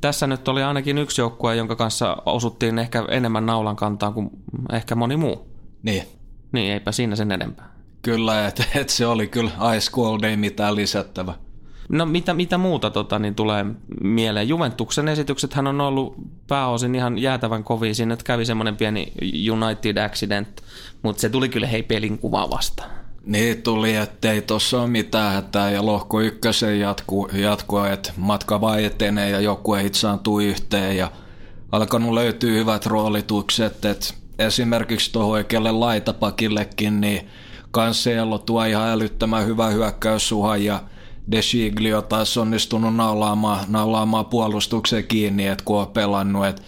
[0.01, 4.29] tässä nyt oli ainakin yksi joukkue, jonka kanssa osuttiin ehkä enemmän naulan kantaa kuin
[4.73, 5.47] ehkä moni muu.
[5.83, 6.03] Niin.
[6.51, 7.78] Niin, eipä siinä sen enempää.
[8.01, 11.33] Kyllä, että et se oli kyllä Ice Cold, ei mitään lisättävä.
[11.89, 13.65] No mitä, mitä muuta tota, niin tulee
[14.01, 14.49] mieleen?
[14.49, 16.15] Juventuksen esityksethän on ollut
[16.47, 17.95] pääosin ihan jäätävän kovin.
[17.95, 19.13] Siinä nyt kävi semmoinen pieni
[19.51, 20.63] United accident,
[21.01, 22.83] mutta se tuli kyllä hei pelin kuva vasta.
[23.25, 28.83] Niin tuli, ettei tuossa ole mitään hätää ja lohko ykkösen jatkuu, jatkuu että matka vaan
[28.83, 31.11] etenee ja joku ei hitsaantuu yhteen ja
[31.71, 37.29] alkanut löytyä hyvät roolitukset, että esimerkiksi tuohon oikealle laitapakillekin, niin
[37.73, 40.83] Cancelo tuo ihan älyttömän hyvä hyökkäyssuha ja
[41.31, 46.45] De Siglio taas onnistunut naulaamaan, naulaamaan puolustuksen kiinni, että kun on pelannut.
[46.45, 46.63] Et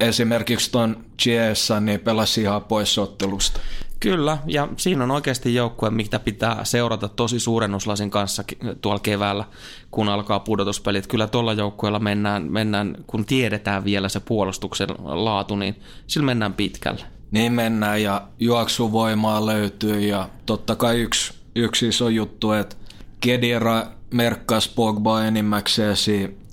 [0.00, 3.60] esimerkiksi tuon Chiesa niin pelasi ihan pois ottelusta.
[4.00, 8.44] Kyllä, ja siinä on oikeasti joukkue, mitä pitää seurata tosi suurennuslasin kanssa
[8.80, 9.44] tuolla keväällä,
[9.90, 11.06] kun alkaa pudotuspelit.
[11.06, 17.19] Kyllä tuolla joukkueella mennään, mennään, kun tiedetään vielä se puolustuksen laatu, niin sillä mennään pitkälle.
[17.30, 22.76] Niin mennään ja juoksuvoimaa löytyy ja totta kai yksi, yksi iso juttu, että
[23.20, 25.96] Kedira merkkas Pogba enimmäkseen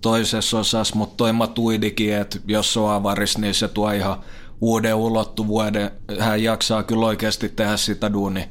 [0.01, 4.17] toisessa osassa, mutta toi Matuidikin, että jos on avaris, niin se tuo ihan
[4.61, 5.91] uuden ulottuvuuden.
[6.19, 8.45] Hän jaksaa kyllä oikeasti tehdä sitä duunia.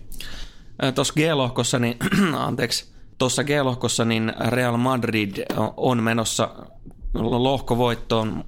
[0.94, 1.96] Tuossa G-lohkossa, niin,
[2.36, 2.86] anteeksi,
[3.18, 5.44] tuossa G-lohkossa niin Real Madrid
[5.76, 6.50] on menossa
[7.14, 8.44] lohkovoittoon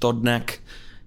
[0.00, 0.52] Todnak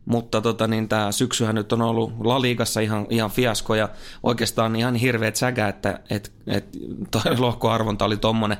[0.05, 3.89] mutta tota, niin tämä syksyhän nyt on ollut La Ligassa ihan, ihan fiasko ja
[4.23, 6.77] oikeastaan ihan hirveät säkä, että et, et,
[7.11, 8.57] toi lohkoarvonta oli tuommoinen.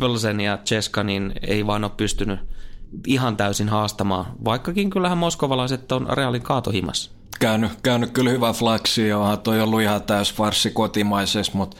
[0.00, 2.40] Pölsen ja Ceska niin ei vaan ole pystynyt
[3.06, 7.10] ihan täysin haastamaan, vaikkakin kyllähän moskovalaiset on Realin kaatohimassa.
[7.40, 11.76] Käynyt, käynyt kyllä hyvä flaksi, onhan toi ollut ihan täys farsi kotimaisessa, mutta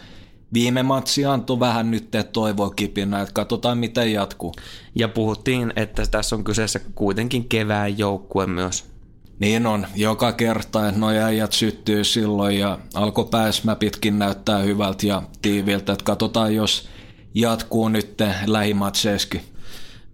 [0.55, 4.55] viime matsi antoi vähän nyt toivokipinä, että katsotaan miten jatkuu.
[4.95, 8.94] Ja puhuttiin, että tässä on kyseessä kuitenkin kevään joukkue myös.
[9.39, 15.23] Niin on, joka kerta, että nuo äijät syttyy silloin ja alkoi pääsmäpitkin näyttää hyvältä ja
[15.43, 16.89] tiiviltä, että katsotaan jos
[17.35, 18.15] jatkuu nyt
[18.47, 19.41] lähimatseeskin.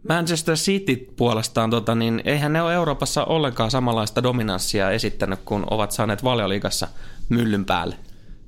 [0.09, 5.93] Manchester City puolestaan, tota, niin eihän ne ole Euroopassa ollenkaan samanlaista dominanssia esittänyt, kun ovat
[5.93, 6.89] saaneet valioliigassa
[7.29, 7.97] myllyn päälle.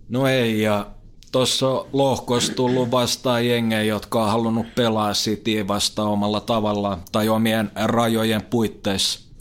[0.09, 0.87] No ei, ja
[1.33, 7.71] tuossa lohkossa tullut vastaan jengejä, jotka on halunnut pelaa Cityä vastaan omalla tavallaan tai omien
[7.75, 9.32] rajojen puitteissa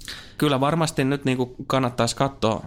[0.42, 2.66] kyllä varmasti nyt niin kuin kannattaisi katsoa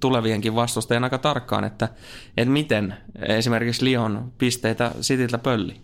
[0.00, 1.88] tulevienkin vastustajien aika tarkkaan, että,
[2.36, 2.94] että miten
[3.28, 5.76] esimerkiksi Lion pisteitä Sitiltä pölli.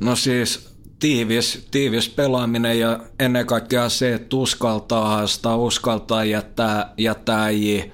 [0.00, 7.42] No siis tiivis, tiivis pelaaminen ja ennen kaikkea se, että uskaltaa haastaa, uskaltaa jättää, jättää
[7.42, 7.84] äijiä,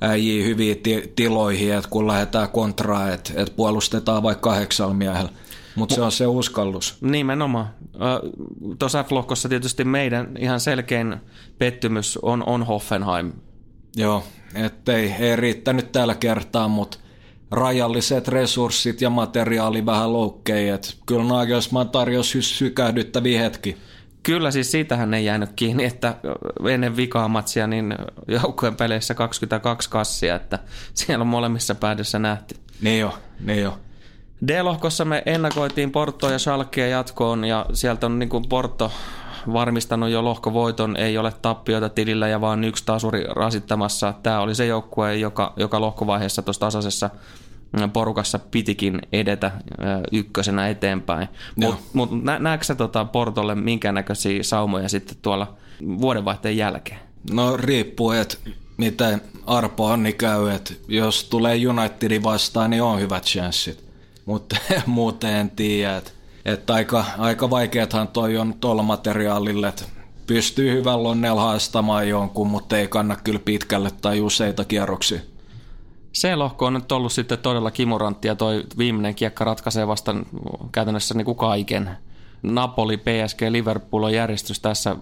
[0.00, 0.82] äijiä hyviin
[1.16, 5.30] tiloihin, että kun lähdetään kontraa, että, että puolustetaan vaikka kahdeksalla miehellä.
[5.74, 6.96] Mutta se on se uskallus.
[7.00, 7.66] Nimenomaan.
[8.78, 11.16] Tuossa F-lohkossa tietysti meidän ihan selkein
[11.58, 13.32] pettymys on, on Hoffenheim.
[13.96, 16.98] Joo, ettei ei riittänyt tällä kertaa, mutta
[17.50, 20.68] rajalliset resurssit ja materiaali vähän loukkei.
[21.06, 23.76] Kyllä Nagelsmann tarjosi sykähdyttäviä hetki.
[24.22, 26.16] Kyllä siis siitähän ei jäänyt kiinni, että
[26.70, 27.94] ennen vikaa matsia niin
[28.28, 30.58] joukkueen peleissä 22 kassia, että
[30.94, 32.54] siellä on molemmissa päädyssä nähty.
[32.80, 33.78] Niin jo, niin jo.
[34.48, 38.92] D-lohkossa me ennakoitiin Portoa ja Schalkea jatkoon ja sieltä on niin kuin Porto
[39.52, 44.14] varmistanut jo lohkovoiton, ei ole tappioita tilillä ja vaan yksi tasuri rasittamassa.
[44.22, 47.10] Tämä oli se joukkue, joka, joka lohkovaiheessa tuossa tasaisessa
[47.92, 49.50] porukassa pitikin edetä
[50.12, 51.28] ykkösenä eteenpäin.
[51.56, 55.54] Mutta mut, näetkö sä tota Portolle minkäännäköisiä saumoja sitten tuolla
[56.00, 57.00] vuodenvaihteen jälkeen?
[57.32, 58.36] No riippuu, että
[58.76, 63.91] miten Arpo Anni käy, että jos tulee Unitedin vastaan, niin on hyvät chanssit.
[64.26, 64.56] Mutta
[64.86, 66.02] muuten en tiedä,
[66.44, 69.84] että aika, aika vaikeathan toi on tuolla materiaalille, että
[70.26, 75.20] pystyy hyvällä onnella haastamaan jonkun, mutta ei kanna kyllä pitkälle tai useita kierroksia.
[76.12, 80.14] Se lohko on nyt ollut sitten todella kimurantti ja toi viimeinen kiekka ratkaisee vasta
[80.72, 81.90] käytännössä niin kuin kaiken.
[82.42, 84.96] Napoli, PSG, Liverpool on järjestys tässä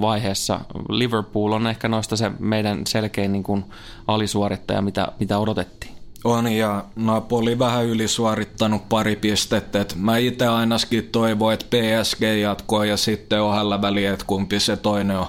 [0.00, 0.60] vaiheessa.
[0.88, 3.64] Liverpool on ehkä noista se meidän selkein niin kuin
[4.06, 5.95] alisuorittaja, mitä, mitä odotettiin.
[6.24, 9.80] On ja Napoli vähän ylisuorittanut pari pistettä.
[9.80, 14.60] Et mä itse ainakin toivon, että PSG jatkoo ja sitten on hällä väliä, että kumpi
[14.60, 15.26] se toinen on.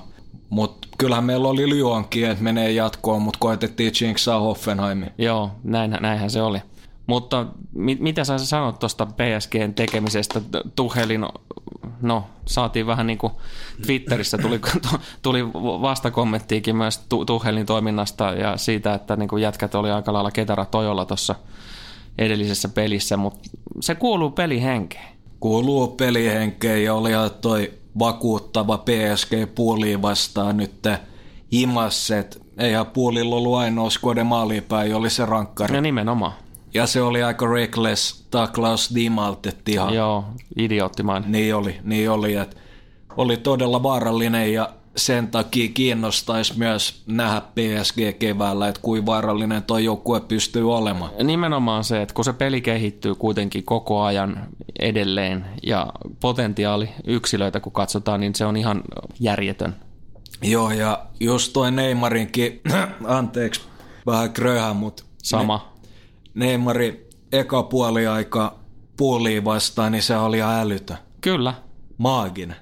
[0.50, 5.12] Mutta kyllähän meillä oli Lyonkin, että menee jatkoon, mutta koetettiin Jinxaa Hoffenheimin.
[5.18, 6.60] Joo, näin, näinhän se oli.
[7.08, 10.42] Mutta mit, mitä sä sanot tuosta PSGn tekemisestä?
[10.76, 11.26] Tuhelin,
[12.02, 13.34] no saatiin vähän niin kuin
[13.86, 14.60] Twitterissä tuli,
[15.22, 20.66] tuli vastakommenttiikin myös Tuhelin toiminnasta ja siitä, että niin kuin jätkät oli aika lailla ketara
[20.66, 21.36] tojolla tuossa
[22.18, 25.18] edellisessä pelissä, mutta se kuuluu pelihenkeen.
[25.40, 30.88] Kuuluu pelihenkeen ja oli toi vakuuttava PSG puoliin vastaan nyt
[31.52, 32.42] himasset.
[32.58, 35.76] Eihän puolilla ollut ainoa skode maalipäin, oli se rankkari.
[35.76, 36.34] Ja nimenomaan.
[36.74, 39.94] Ja se oli aika reckless taklaus Dimaltet ihan.
[39.94, 40.26] Joo,
[40.58, 41.32] idioottimainen.
[41.32, 42.36] Niin oli, niin oli.
[42.36, 42.56] Että
[43.18, 49.78] oli todella vaarallinen ja sen takia kiinnostaisi myös nähdä PSG keväällä, että kuin vaarallinen tuo
[49.78, 51.12] joukkue pystyy olemaan.
[51.24, 54.48] Nimenomaan se, että kun se peli kehittyy kuitenkin koko ajan
[54.80, 55.88] edelleen ja
[56.20, 58.82] potentiaali yksilöitä kun katsotaan, niin se on ihan
[59.20, 59.76] järjetön.
[60.42, 62.62] Joo, ja just toi Neymarinkin,
[63.08, 63.62] anteeksi,
[64.06, 65.04] vähän kröhä, mutta...
[65.24, 65.74] Sama.
[66.38, 68.60] Neymari eka puoli aika
[68.98, 70.98] puoliin vastaan, niin se oli ihan älytön.
[71.22, 71.54] Kyllä.
[71.98, 72.56] Maaginen.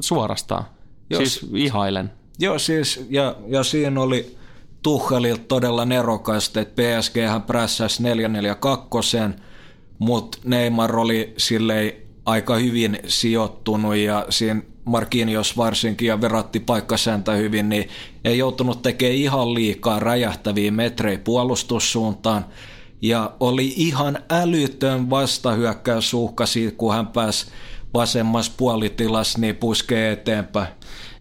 [0.00, 0.64] Suorastaan.
[1.10, 2.10] Jos, siis ihailen.
[2.38, 4.36] Joo, siis, ja, ja siinä oli
[4.82, 9.18] Tuchelilta todella nerokasta, että PSG hän prässäsi 442,
[9.98, 11.92] mutta Neymar oli silleen
[12.26, 17.88] aika hyvin sijoittunut ja siinä Marquinhos varsinkin ja veratti paikkasäntä hyvin, niin
[18.24, 22.44] ei joutunut tekemään ihan liikaa räjähtäviä metrejä puolustussuuntaan
[23.02, 27.46] ja oli ihan älytön vastahyökkäysuhka siitä, kun hän pääsi
[27.94, 30.68] vasemmassa puolitilassa, niin puskee eteenpäin.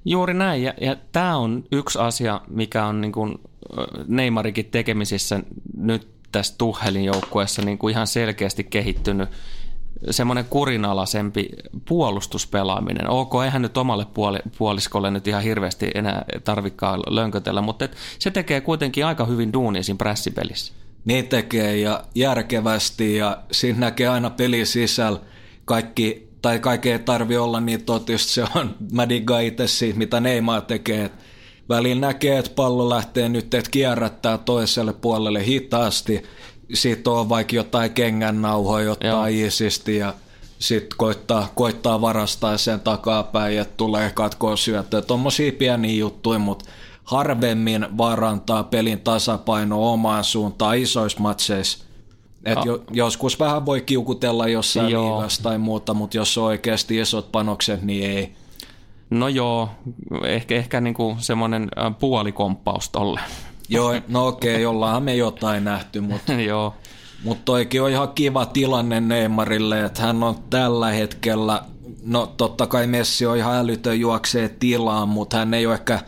[0.05, 3.35] Juuri näin, ja, ja tämä on yksi asia, mikä on niin kuin
[4.07, 5.39] Neymarikin tekemisissä
[5.77, 9.29] nyt tässä Tuhelin joukkueessa niin kuin ihan selkeästi kehittynyt
[10.11, 11.49] semmoinen kurinalaisempi
[11.87, 13.09] puolustuspelaaminen.
[13.09, 18.31] Ok, eihän nyt omalle puoli, puoliskolle nyt ihan hirveästi enää tarvikaan lönkötellä, mutta et se
[18.31, 20.73] tekee kuitenkin aika hyvin duunia siinä prässipelissä.
[21.07, 25.19] Niin tekee ja järkevästi ja siinä näkee aina peli sisällä.
[25.65, 29.07] Kaikki, tai kaikki ei tarvi olla niin totista, se on, mä
[29.43, 31.11] itse siitä, mitä Neymar tekee,
[31.69, 36.23] Välillä näkee, että pallo lähtee nyt, että kierrättää toiselle puolelle hitaasti,
[36.73, 40.13] siitä on vaikka jotain kengännauhoja, ottaa isisti ja
[40.59, 45.01] sitten koittaa, koittaa varastaa sen takapäin, että tulee katkoa syöttöä.
[45.01, 46.65] Tuommoisia pieniä juttuja, mutta
[47.07, 51.85] harvemmin varantaa pelin tasapaino omaan suuntaan isoissa matseissa.
[52.45, 57.31] Et jo, joskus vähän voi kiukutella jossain liigassa tai muuta, mutta jos on oikeasti isot
[57.31, 58.33] panokset, niin ei.
[59.09, 59.69] No joo,
[60.23, 63.19] ehkä, ehkä niinku semmoinen puolikomppaus tolle.
[63.69, 66.73] Joo, no okei, okay, me jotain nähty, mutta joo.
[67.23, 71.61] Mutta toikin on ihan kiva tilanne Neymarille, että hän on tällä hetkellä,
[72.05, 75.99] no totta kai Messi on ihan älytön juoksee tilaan, mutta hän ei ole ehkä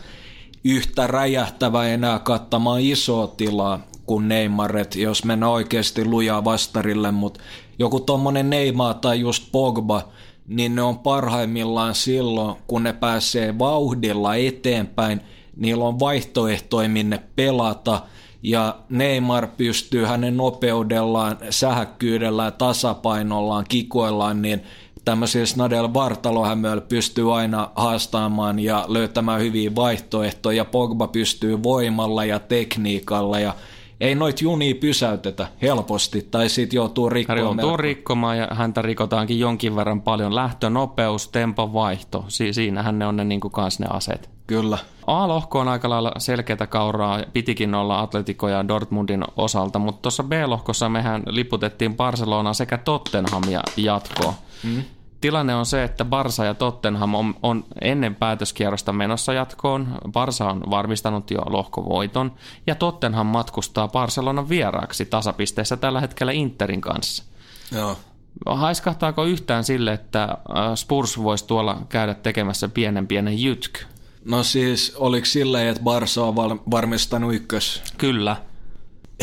[0.63, 7.39] yhtä räjähtävä enää kattamaan isoa tilaa kuin Neymar, että jos mennään oikeasti lujaa vastarille, mutta
[7.79, 10.07] joku tommonen Neymar tai just Pogba,
[10.47, 15.21] niin ne on parhaimmillaan silloin, kun ne pääsee vauhdilla eteenpäin,
[15.55, 18.01] niillä on vaihtoehtoja minne pelata,
[18.43, 24.63] ja Neymar pystyy hänen nopeudellaan, sähäkkyydellään, tasapainollaan, kikoillaan, niin
[25.05, 30.65] tämmöisillä Snadel Vartalohämöillä pystyy aina haastamaan ja löytämään hyviä vaihtoehtoja.
[30.65, 33.53] Pogba pystyy voimalla ja tekniikalla ja
[34.01, 37.47] ei noit junia pysäytetä helposti, tai sitten joutuu rikkomaan.
[37.47, 40.35] Hän joutuu rikkomaan ja häntä rikotaankin jonkin verran paljon.
[40.35, 44.29] Lähtönopeus, tempon vaihto, si- siinähän ne on ne, niin kuin kans ne aseet.
[44.47, 44.77] Kyllä.
[45.07, 50.89] A-lohko on aika lailla selkeätä kauraa, pitikin olla Atletico ja Dortmundin osalta, mutta tuossa B-lohkossa
[50.89, 54.33] mehän liputettiin Barcelona sekä Tottenhamia jatkoon.
[54.63, 54.83] Mm.
[55.21, 59.87] tilanne on se, että Barsa ja Tottenham on, on ennen päätöskierrosta menossa jatkoon.
[60.11, 62.31] Barsa on varmistanut jo lohkovoiton
[62.67, 67.23] ja Tottenham matkustaa Barcelonan vieraaksi tasapisteessä tällä hetkellä Interin kanssa.
[67.71, 67.97] Joo.
[68.45, 70.37] Haiskahtaako yhtään sille, että äh,
[70.75, 73.85] Spurs voisi tuolla käydä tekemässä pienen pienen jytky?
[74.25, 77.83] No siis, oliko silleen, että Barsa on val- varmistanut ykkös?
[77.97, 78.35] Kyllä.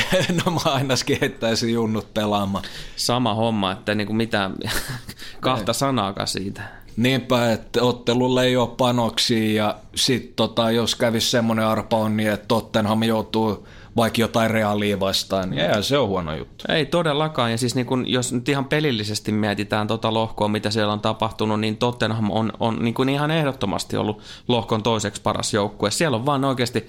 [0.45, 2.65] no mä aina heittäisin junnut pelaamaan.
[2.97, 4.55] Sama homma, että niinku mitään
[5.41, 6.63] kahta sanaakaan siitä.
[6.97, 12.31] Niinpä, että ottelulle ei ole panoksia ja sitten tota, jos kävisi semmoinen arpa on niin,
[12.31, 16.65] että Tottenham joutuu vaikka jotain reaalia vastaan, niin eihän se on huono juttu.
[16.69, 20.93] Ei todellakaan, ja siis niin kun, jos nyt ihan pelillisesti mietitään tota lohkoa, mitä siellä
[20.93, 25.91] on tapahtunut, niin Tottenham on, on niin kuin ihan ehdottomasti ollut lohkon toiseksi paras joukkue.
[25.91, 26.87] Siellä on vaan oikeasti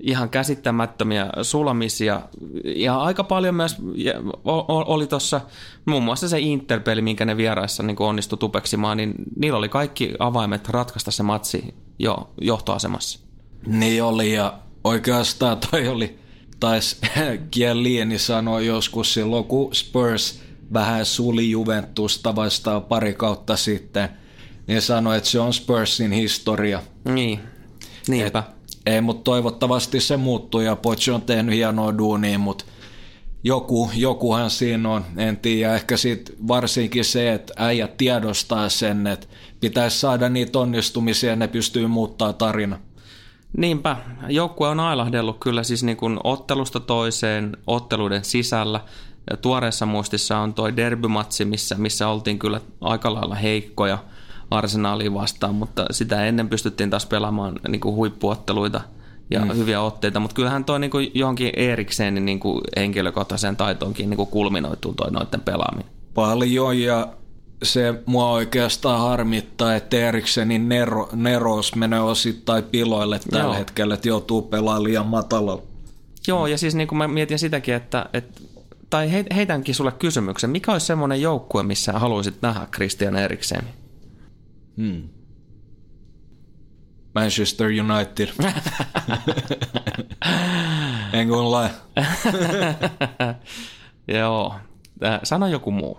[0.00, 2.22] ihan käsittämättömiä sulamisia.
[2.76, 3.76] Ja aika paljon myös
[4.64, 5.40] oli tuossa
[5.84, 10.68] muun muassa se Interpeli, minkä ne vieraissa niin onnistu tupeksimaan, niin niillä oli kaikki avaimet
[10.68, 13.20] ratkaista se matsi jo johtoasemassa.
[13.66, 16.18] Niin oli, ja oikeastaan toi oli,
[16.60, 16.96] taisi
[17.50, 20.40] Kielieni sanoa joskus silloin, kun Spurs
[20.72, 24.08] vähän suli Juventusta vastaan pari kautta sitten,
[24.66, 26.82] niin sanoi, että se on Spursin historia.
[27.04, 27.40] Niin,
[28.08, 28.38] niinpä.
[28.38, 28.57] Et
[28.88, 32.64] ei, mutta toivottavasti se muuttuu ja Poch on tehnyt hienoa duunia, mutta
[33.44, 39.26] joku, jokuhan siinä on, en tiedä, ehkä sit varsinkin se, että äijät tiedostaa sen, että
[39.60, 42.78] pitäisi saada niitä onnistumisia ja ne pystyy muuttaa tarina.
[43.56, 43.96] Niinpä,
[44.28, 48.80] joukkue on ailahdellut kyllä siis niin kuin ottelusta toiseen, otteluiden sisällä.
[49.42, 53.98] Tuoreessa muistissa on toi derbymatsi, missä, missä oltiin kyllä aika lailla heikkoja–
[54.50, 58.80] arsenaaliin vastaan, mutta sitä ennen pystyttiin taas pelaamaan niin kuin huippuotteluita
[59.30, 59.56] ja mm.
[59.56, 64.28] hyviä otteita, mutta kyllähän toi niin kuin johonkin Eriksenin niin kuin henkilökohtaiseen taitoonkin niin kuin
[64.28, 65.92] kulminoituu toi noiden pelaaminen.
[66.14, 67.08] Paljon ja
[67.62, 73.54] se mua oikeastaan harmittaa, että Eriksenin nero, neros menee osittain piloille tällä Joo.
[73.54, 75.62] hetkellä, että joutuu pelaamaan liian matalalla.
[76.28, 78.40] Joo, ja siis niin kuin mä mietin sitäkin, että, että
[78.90, 83.77] tai heitänkin sulle kysymyksen, mikä olisi semmoinen joukkue, missä haluaisit nähdä Christian Eriksenin?
[84.78, 85.08] Hmm.
[87.14, 88.28] Manchester United.
[91.12, 91.68] en kun.
[94.18, 94.54] Joo.
[95.22, 95.98] Sano joku muu.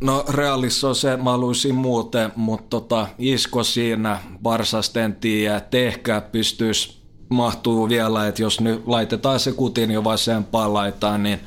[0.00, 6.20] No Realissa on se, mä haluaisin muuten, mutta tota, isko siinä Barsasten tiedä, että ehkä
[6.20, 11.40] pystyisi mahtuu vielä, että jos nyt laitetaan se kutin jo vasempaan laitaan, niin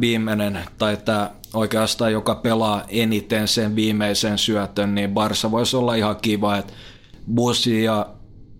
[0.00, 6.16] viimeinen tai tämä oikeastaan, joka pelaa eniten sen viimeisen syötön, niin Barsa voisi olla ihan
[6.22, 6.72] kiva, että
[7.34, 8.06] Busi ja,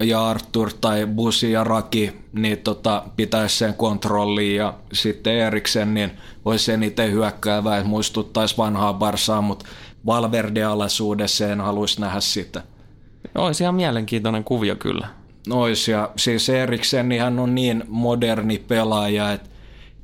[0.02, 6.10] ja Arthur tai Busi ja Raki niin tota, pitäisi sen kontrolliin ja sitten Eriksen niin
[6.44, 9.64] voisi eniten hyökkäävää, että muistuttaisi vanhaa Barsaa, mutta
[10.06, 12.62] Valverde-alaisuudessa en haluaisi nähdä sitä.
[13.34, 15.08] Olisi ihan mielenkiintoinen kuvio kyllä.
[15.50, 19.50] Ois, ja siis Eriksen niin hän on niin moderni pelaaja, että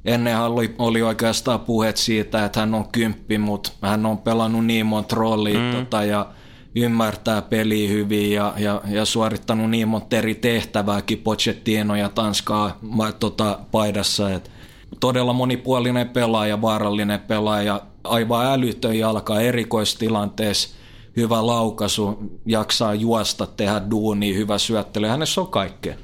[0.05, 4.87] ennen oli, oli oikeastaan puheet siitä, että hän on kymppi, mutta hän on pelannut niin
[4.87, 5.77] monta roolia mm.
[5.77, 6.27] tota, ja
[6.75, 12.79] ymmärtää peliä hyvin ja, ja, ja suorittanut niin monta eri tehtävääkin Pochettino ja Tanskaa
[13.19, 14.31] tota, paidassa.
[14.31, 14.51] Et
[15.01, 20.69] todella monipuolinen pelaaja, vaarallinen pelaaja, aivan älytön jalka erikoistilanteessa,
[21.17, 25.07] hyvä laukaisu, jaksaa juosta, tehdä duunia, hyvä syöttely.
[25.07, 25.95] Hänessä on kaikkea.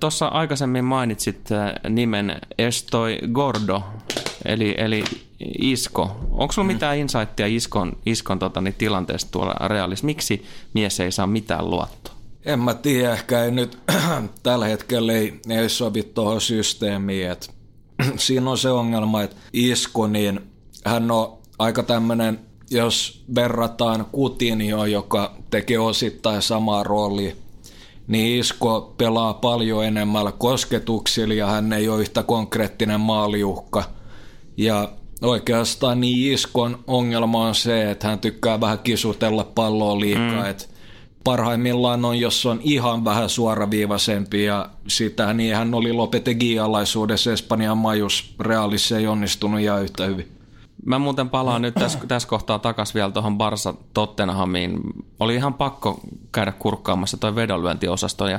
[0.00, 3.82] Tuossa aikaisemmin mainitsit äh, nimen Estoi Gordo,
[4.44, 5.04] eli, eli
[5.58, 6.16] Isko.
[6.30, 6.72] Onko sulla mm.
[6.72, 10.06] mitään insightia Iskon, Iskon tota, niin, tilanteesta tuolla realissa?
[10.06, 12.14] Miksi mies ei saa mitään luottoa?
[12.44, 13.78] En mä tiedä, ehkä ei nyt
[14.42, 17.30] tällä hetkellä ei, ei sovi tuohon systeemiin.
[17.30, 17.50] Et,
[18.16, 20.40] siinä on se ongelma, että Isko, niin
[20.84, 27.34] hän on aika tämmöinen, jos verrataan Kutinioon, joka tekee osittain samaa roolia
[28.08, 33.84] niin Isko pelaa paljon enemmän kosketuksilla ja hän ei ole yhtä konkreettinen maaliuhka.
[34.56, 34.88] Ja
[35.22, 40.42] oikeastaan niin Iskon ongelma on se, että hän tykkää vähän kisutella palloa liikaa.
[40.42, 40.50] Mm.
[40.50, 40.70] Et
[41.24, 48.34] parhaimmillaan on, jos on ihan vähän suoraviivaisempi ja sitä, niin hän oli Lopetegui-alaisuudessa Espanjan majus.
[48.40, 50.37] Realissa ei onnistunut ihan yhtä hyvin.
[50.86, 54.80] Mä muuten palaan nyt tässä, tässä kohtaa takaisin vielä tuohon Barsa Tottenhamiin.
[55.20, 56.00] Oli ihan pakko
[56.32, 58.38] käydä kurkkaamassa toi vedonlyöntiosasto ja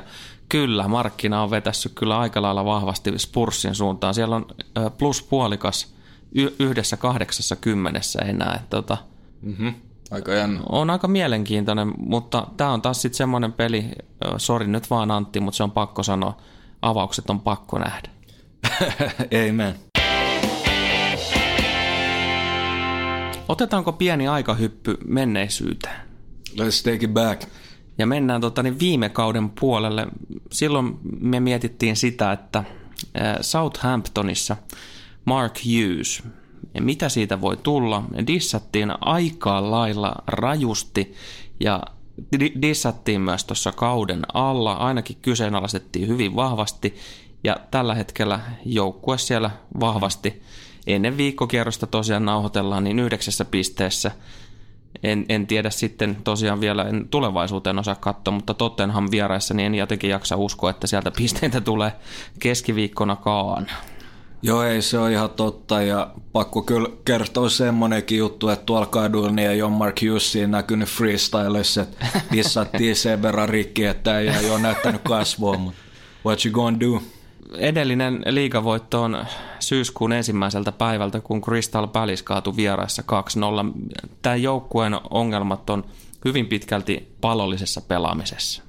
[0.49, 4.13] kyllä, markkina on vetässyt kyllä aika lailla vahvasti Spurssin suuntaan.
[4.13, 4.45] Siellä on
[4.97, 5.93] plus puolikas
[6.59, 8.63] yhdessä kahdeksassa kymmenessä enää.
[8.69, 8.97] Tota,
[9.41, 9.73] mm-hmm.
[10.11, 10.59] Aika jännä.
[10.69, 13.85] On aika mielenkiintoinen, mutta tämä on taas sitten semmoinen peli,
[14.37, 16.37] sori nyt vaan Antti, mutta se on pakko sanoa,
[16.81, 18.09] avaukset on pakko nähdä.
[19.49, 19.75] Amen.
[23.49, 25.95] Otetaanko pieni aikahyppy menneisyyteen?
[26.51, 27.43] Let's take it back.
[27.97, 30.07] Ja mennään tota, niin viime kauden puolelle.
[30.51, 32.63] Silloin me mietittiin sitä, että
[33.41, 34.57] Southamptonissa
[35.25, 36.23] Mark Hughes,
[36.73, 41.13] ja mitä siitä voi tulla, dissattiin aika lailla rajusti
[41.59, 41.83] ja
[42.61, 46.95] dissattiin myös tuossa kauden alla, ainakin kyseenalaistettiin hyvin vahvasti
[47.43, 50.41] ja tällä hetkellä joukkue siellä vahvasti
[50.93, 54.11] ennen viikkokierrosta tosiaan nauhoitellaan niin yhdeksässä pisteessä.
[55.03, 59.75] En, en tiedä sitten tosiaan vielä, en tulevaisuuteen osaa katsoa, mutta Tottenham vieraissa niin en
[59.75, 61.91] jotenkin jaksa uskoa, että sieltä pisteitä tulee
[62.39, 63.67] keskiviikkonakaan.
[64.41, 69.31] Joo, ei se ole ihan totta ja pakko kyllä kertoa semmonenkin juttu, että tuolla kadulla
[69.31, 74.61] niin ei ole Mark Hughesin näkynyt freestylissa, että dissattiin sen verran rikki, että ei ole
[74.61, 75.79] näyttänyt kasvua, mutta
[76.25, 77.01] what you gonna do?
[77.57, 79.25] Edellinen liigavoitto on
[79.59, 83.03] syyskuun ensimmäiseltä päivältä, kun Crystal Palace kaatui vieraissa
[83.67, 84.05] 2-0.
[84.21, 85.83] Tämän joukkueen ongelmat on
[86.25, 88.63] hyvin pitkälti palollisessa pelaamisessa.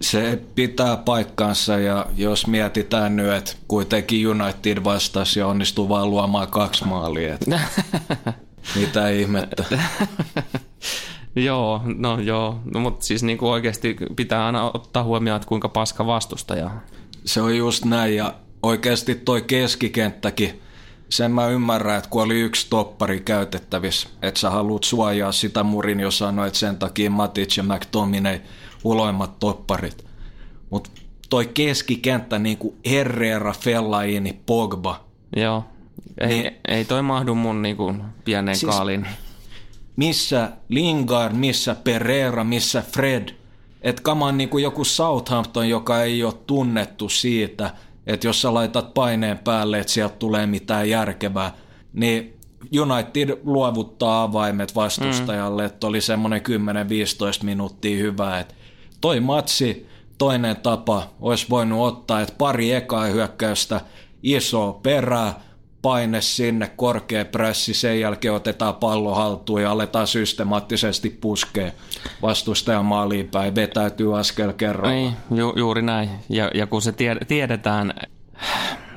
[0.00, 6.48] Se pitää paikkansa ja jos mietitään nyt, että kuitenkin United vastasi ja onnistuu vaan luomaan
[6.48, 7.38] kaksi maalia.
[8.80, 9.64] Mitä ihmettä.
[11.36, 15.68] joo, no joo, no, mutta siis niin kuin oikeasti pitää aina ottaa huomioon, että kuinka
[15.68, 16.70] paska vastustaja.
[17.24, 20.60] Se on just näin ja oikeasti toi keskikenttäkin,
[21.08, 26.00] sen mä ymmärrän, että kun oli yksi toppari käytettävissä, että sä haluat suojaa sitä murin,
[26.00, 28.40] jos sanoit, että sen takia Matic ja McTominay–
[28.84, 30.04] uloimmat topparit.
[30.70, 30.90] Mutta
[31.30, 35.04] toi keskikenttä niin kuin Herrera, Fellaini, Pogba.
[35.36, 35.64] Joo,
[36.20, 39.06] ei, niin, ei toi mahdu mun niin kuin pieneen siis, kaaliin.
[39.96, 43.28] Missä Lingard, missä Pereira, missä Fred.
[43.84, 47.70] Että kaman niin kuin joku Southampton, joka ei ole tunnettu siitä,
[48.06, 51.52] että jos sä laitat paineen päälle, että sieltä tulee mitään järkevää,
[51.92, 52.38] niin
[52.80, 55.66] United luovuttaa avaimet vastustajalle, mm.
[55.66, 56.42] että oli semmoinen
[57.40, 58.54] 10-15 minuuttia hyvä, että
[59.00, 59.86] toi matsi,
[60.18, 63.80] toinen tapa olisi voinut ottaa, että pari ekaa hyökkäystä,
[64.22, 65.32] iso perä,
[65.84, 71.70] paine sinne, korkea pressi, sen jälkeen otetaan pallo haltuun ja aletaan systemaattisesti puskea
[72.22, 74.94] vastustajan maaliin päin, vetäytyy askel kerralla.
[74.94, 76.10] Niin, ju, juuri näin.
[76.28, 76.94] Ja, ja kun se
[77.28, 77.94] tiedetään,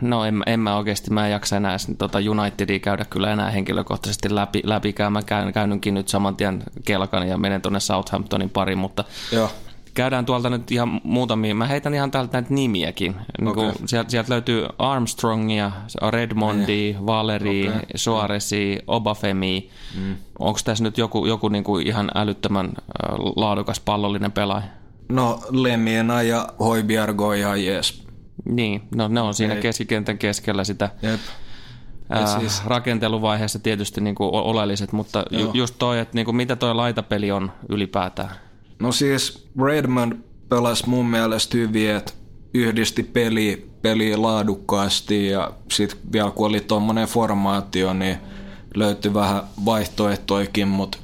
[0.02, 4.36] no en, en mä oikeasti, mä en jaksa enää tota Unitedia käydä kyllä enää henkilökohtaisesti
[4.36, 5.14] läpi, läpikään.
[5.14, 9.50] Mä käyn, käynnynkin nyt saman tien kelkan ja menen tuonne Southamptonin pariin, mutta Joo
[9.98, 11.56] käydään tuolta nyt ihan muutamia.
[11.56, 13.16] Mä heitän ihan täältä näitä nimiäkin.
[13.40, 13.72] Niin okay.
[13.86, 15.72] sieltä, sieltä löytyy Armstrongia,
[16.10, 17.06] Redmondi, yeah.
[17.06, 17.82] Valeri, okay.
[17.96, 19.70] Suaresi, Obafemi.
[20.00, 20.16] Mm.
[20.40, 22.74] Onko tässä nyt joku, joku niin kuin ihan älyttömän
[23.36, 24.68] laadukas pallollinen pelaaja?
[25.10, 28.04] No Lemiena ja Hoibiargo ihan jees.
[28.46, 29.62] Niin, no ne on siinä Ei.
[29.62, 30.90] keskikentän keskellä sitä.
[31.02, 31.20] Jep.
[32.10, 32.66] Ää, siis...
[32.66, 37.32] rakenteluvaiheessa tietysti niin kuin oleelliset, mutta ju, just toi, että niin kuin mitä toi laitapeli
[37.32, 38.47] on ylipäätään.
[38.80, 40.14] No siis Redmond
[40.50, 42.14] pelasi mun mielestä hyvin, että
[42.54, 48.18] yhdisti peli, peli laadukkaasti ja sitten vielä kun oli tuommoinen formaatio, niin
[48.76, 50.98] löytyi vähän vaihtoehtoikin, mutta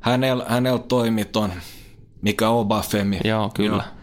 [0.00, 1.52] hänellä, hänellä toimi ton,
[2.22, 3.20] mikä on Bafemi.
[3.24, 3.82] Joo, kyllä.
[3.82, 3.94] Joo.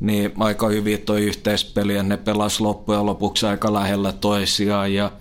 [0.00, 5.12] Niin aika hyvin toi yhteispeli, ja ne pelas loppujen lopuksi aika lähellä toisiaan ja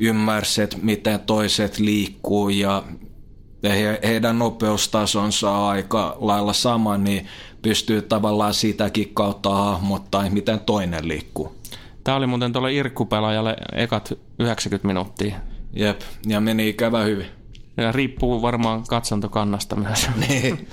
[0.00, 2.82] ymmärsit, miten toiset liikkuu ja
[3.62, 7.26] he, heidän nopeustasonsa on aika lailla sama, niin
[7.62, 11.58] pystyy tavallaan sitäkin kautta hahmottaa, miten toinen liikkuu.
[12.04, 15.36] Tämä oli muuten tuolle irkkupelaajalle ekat 90 minuuttia.
[15.72, 17.26] Jep, ja meni ikävä hyvin.
[17.76, 20.08] Ja riippuu varmaan katsantokannasta myös.
[20.28, 20.68] niin.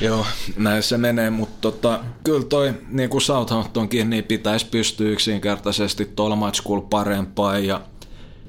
[0.00, 0.26] Joo,
[0.56, 6.36] näin se menee, mutta tota, kyllä toi niin kuin Southamptonkin, niin pitäisi pystyä yksinkertaisesti tuolla
[6.90, 7.80] parempaan ja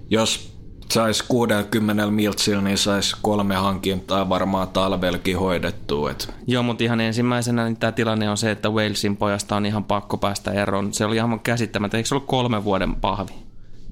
[0.10, 0.57] jos
[0.92, 6.12] saisi 60 miltsillä, niin saisi kolme hankintaa varmaan talvelkin hoidettua.
[6.12, 6.34] Et.
[6.48, 10.18] Joo, mutta ihan ensimmäisenä niin tämä tilanne on se, että Walesin pojasta on ihan pakko
[10.18, 10.94] päästä eroon.
[10.94, 11.98] Se oli ihan käsittämättä.
[11.98, 13.32] Eikö se ollut kolme vuoden pahvi?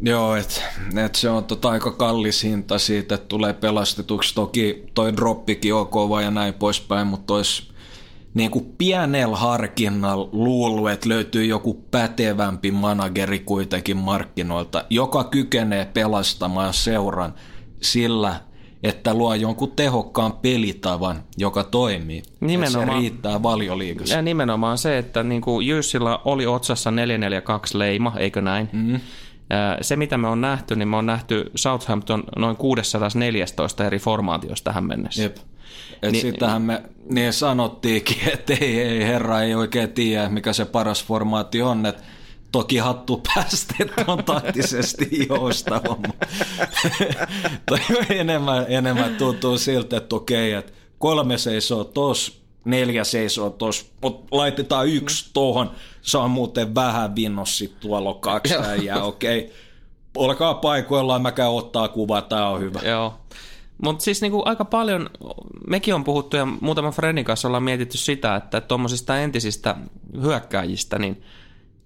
[0.02, 0.62] Joo, että
[1.06, 4.36] et se on tota aika kallis hinta siitä, että tulee pelastetuksi.
[4.36, 7.75] Toki toi droppikin on kova ja näin poispäin, mutta olisi
[8.36, 16.74] niin kuin pienellä harkinnalla luullut, että löytyy joku pätevämpi manageri kuitenkin markkinoilta, joka kykenee pelastamaan
[16.74, 17.34] seuran
[17.82, 18.36] sillä,
[18.84, 22.24] että luo jonkun tehokkaan pelitavan, joka toimii.
[22.40, 24.16] Nimenomaan, se riittää valioliigassa.
[24.16, 28.70] Ja nimenomaan se, että niin kuin Jyssillä oli otsassa 442 leima, eikö näin?
[28.74, 29.00] Mm.
[29.82, 34.84] Se, mitä me on nähty, niin me on nähty Southampton noin 614 eri formaatiosta tähän
[34.84, 35.24] mennessä.
[35.24, 35.38] Jep.
[36.02, 40.66] Et niin, sitähän me niin sanottiinkin, että ei, ei herra ei oikein tiedä, mikä se
[40.66, 41.86] paras formaatti on.
[41.86, 42.04] Että
[42.56, 46.28] Toki hattu päästet on taktisesti joustava, mutta
[47.66, 54.38] toi enemmän, enemmän tuntuu siltä, että okei, että kolme seisoo tos, neljä seisoo tos, mutta
[54.38, 55.72] laitetaan yksi tohon,
[56.02, 59.54] se on muuten vähän vinnossi, tuolla on kaksi äijää, okei.
[60.18, 62.80] Olkaa paikoillaan, mä käyn ottaa kuvaa, tää on hyvä.
[62.84, 63.14] Joo.
[63.84, 65.10] Mutta siis niinku aika paljon,
[65.68, 69.76] mekin on puhuttu ja muutaman Frenin kanssa ollaan mietitty sitä, että tuommoisista entisistä
[70.22, 71.24] hyökkääjistä, niin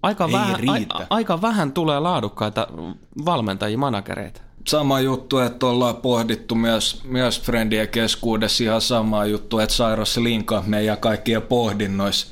[0.02, 0.94] aika, Ei vähän, riitä.
[0.94, 2.66] a, aika vähän tulee laadukkaita
[3.24, 4.40] valmentajia, managereita.
[4.68, 10.62] Sama juttu, että ollaan pohdittu myös, myös friendien keskuudessa ihan sama juttu, että Sairos Linka
[10.66, 12.26] meidän kaikkien pohdinnoissa.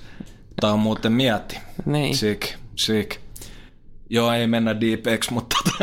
[0.61, 1.59] Tämä on muuten mietti.
[1.87, 2.17] Niin.
[2.17, 3.17] Sik, sik.
[4.11, 5.57] Joo, ei mennä deepeksi, mutta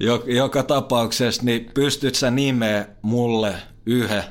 [0.00, 3.54] joka, joka tapauksessa, niin pystyt sä nimeä mulle
[3.86, 4.22] yhden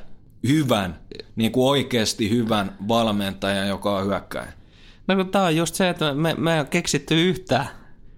[0.48, 0.98] hyvän,
[1.36, 4.52] niin kuin oikeasti hyvän valmentajan, joka on hyökkäjä?
[5.06, 7.68] No kun tää on just se, että me, me ei ole keksitty yhtään.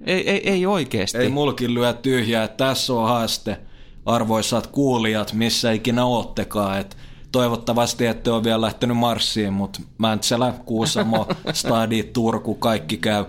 [0.06, 1.18] Ei, ei, ei oikeasti.
[1.18, 2.48] Ei mulkin lyö tyhjää.
[2.48, 3.60] Tässä on haaste,
[4.06, 6.80] arvoisat kuulijat, missä ikinä oottekaan.
[6.80, 6.96] Et
[7.32, 13.24] toivottavasti ette ole vielä lähtenyt marssiin, mutta Mäntsälä, Kuusamo, Stadi, Turku, kaikki käy.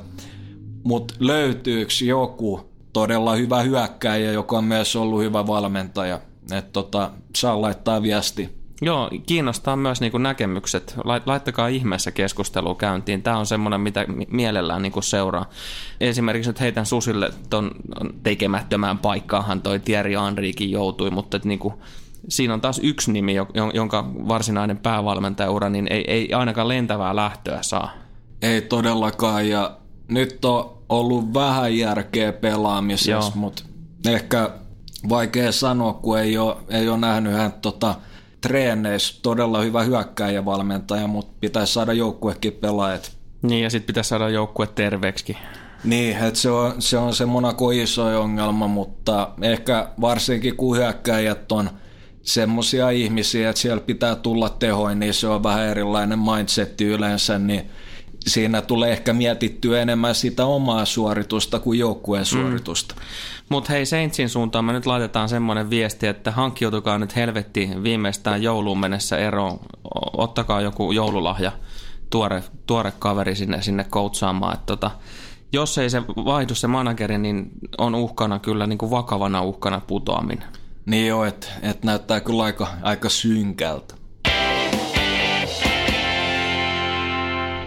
[0.84, 6.19] Mutta löytyykö joku todella hyvä hyökkäjä, joka on myös ollut hyvä valmentaja?
[6.51, 8.61] Että tota, saa laittaa viesti.
[8.82, 10.95] Joo, kiinnostaa myös niinku näkemykset.
[10.97, 13.23] Lait- Laittakaa ihmeessä keskustelua käyntiin.
[13.23, 15.49] Tämä on semmoinen, mitä mi- mielellään niinku seuraa.
[15.99, 17.71] Esimerkiksi nyt heitän Susille ton
[18.23, 21.73] tekemättömään paikkaahan toi Thierry Henrikin joutui, mutta et niinku,
[22.29, 27.59] siinä on taas yksi nimi, jo- jonka varsinainen päävalmentajaura niin ei, ei ainakaan lentävää lähtöä
[27.61, 27.91] saa.
[28.41, 29.77] Ei todellakaan, ja
[30.08, 33.64] nyt on ollut vähän järkeä pelaamisessa, mutta
[34.08, 34.49] ehkä
[35.10, 37.95] vaikea sanoa, kun ei ole, ei ole nähnyt hän tota,
[38.41, 43.12] treeneissä todella hyvä hyökkääjävalmentaja, mutta pitäisi saada joukkuekin pelaajat.
[43.41, 45.38] Niin, ja sitten pitäisi saada joukkue terveeksi.
[45.84, 51.52] Niin, että se on, se on se Monaco iso ongelma, mutta ehkä varsinkin kun hyökkäjät
[51.52, 51.70] on
[52.22, 57.70] semmoisia ihmisiä, että siellä pitää tulla tehoin, niin se on vähän erilainen mindsetti yleensä, niin
[58.28, 62.95] siinä tulee ehkä mietittyä enemmän sitä omaa suoritusta kuin joukkueen suoritusta.
[62.95, 63.01] Mm.
[63.49, 68.80] Mutta hei Saintsin suuntaan me nyt laitetaan semmoinen viesti, että hankkiutukaa nyt helvettiin viimeistään jouluun
[68.80, 69.59] mennessä eroon.
[70.17, 71.51] Ottakaa joku joululahja,
[72.09, 74.53] tuore, tuore kaveri sinne, sinne koutsaamaan.
[74.53, 74.91] Et tota,
[75.53, 80.47] jos ei se vaihdu se manageri, niin on uhkana kyllä niin kuin vakavana uhkana putoaminen.
[80.86, 84.01] Niin joo, että et näyttää kyllä aika, aika synkältä.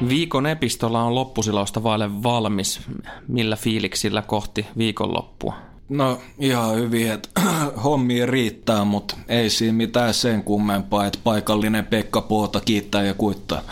[0.09, 2.81] Viikon epistola on loppusilausta vaille valmis.
[3.29, 5.55] Millä fiiliksillä kohti viikonloppua?
[5.89, 7.29] No ihan hyvin, että
[7.85, 13.63] hommia riittää, mutta ei siinä mitään sen kummempaa, että paikallinen Pekka Poota kiittää ja kuittaa.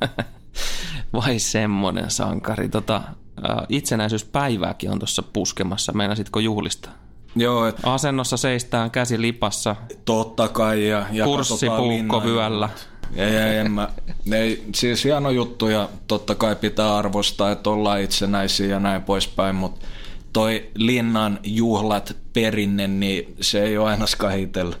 [1.12, 2.68] Vai semmonen sankari.
[2.68, 3.02] Tota,
[3.42, 5.92] ää, itsenäisyyspäivääkin on tuossa puskemassa.
[5.92, 6.90] Meinasitko juhlista?
[7.36, 10.88] Joo, että Asennossa seistään käsi lipassa, totta kai.
[10.88, 12.68] Ja, ja kurssipuukko vyöllä.
[13.14, 13.88] Ei, ei, en mä.
[14.32, 19.54] Ei, siis hieno juttu ja totta kai pitää arvostaa, että ollaan itsenäisiä ja näin poispäin,
[19.54, 19.86] mutta
[20.32, 24.76] toi linnan juhlat perinne, niin se ei ole aina skahitella.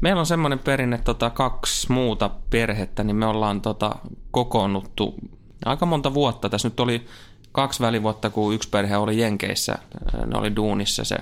[0.00, 3.96] Meillä on semmoinen perinne, tota, kaksi muuta perhettä, niin me ollaan tota,
[4.30, 5.14] kokoonnuttu
[5.64, 6.48] aika monta vuotta.
[6.48, 7.06] Tässä nyt oli
[7.52, 9.78] kaksi välivuotta, kun yksi perhe oli Jenkeissä,
[10.26, 11.16] ne oli duunissa se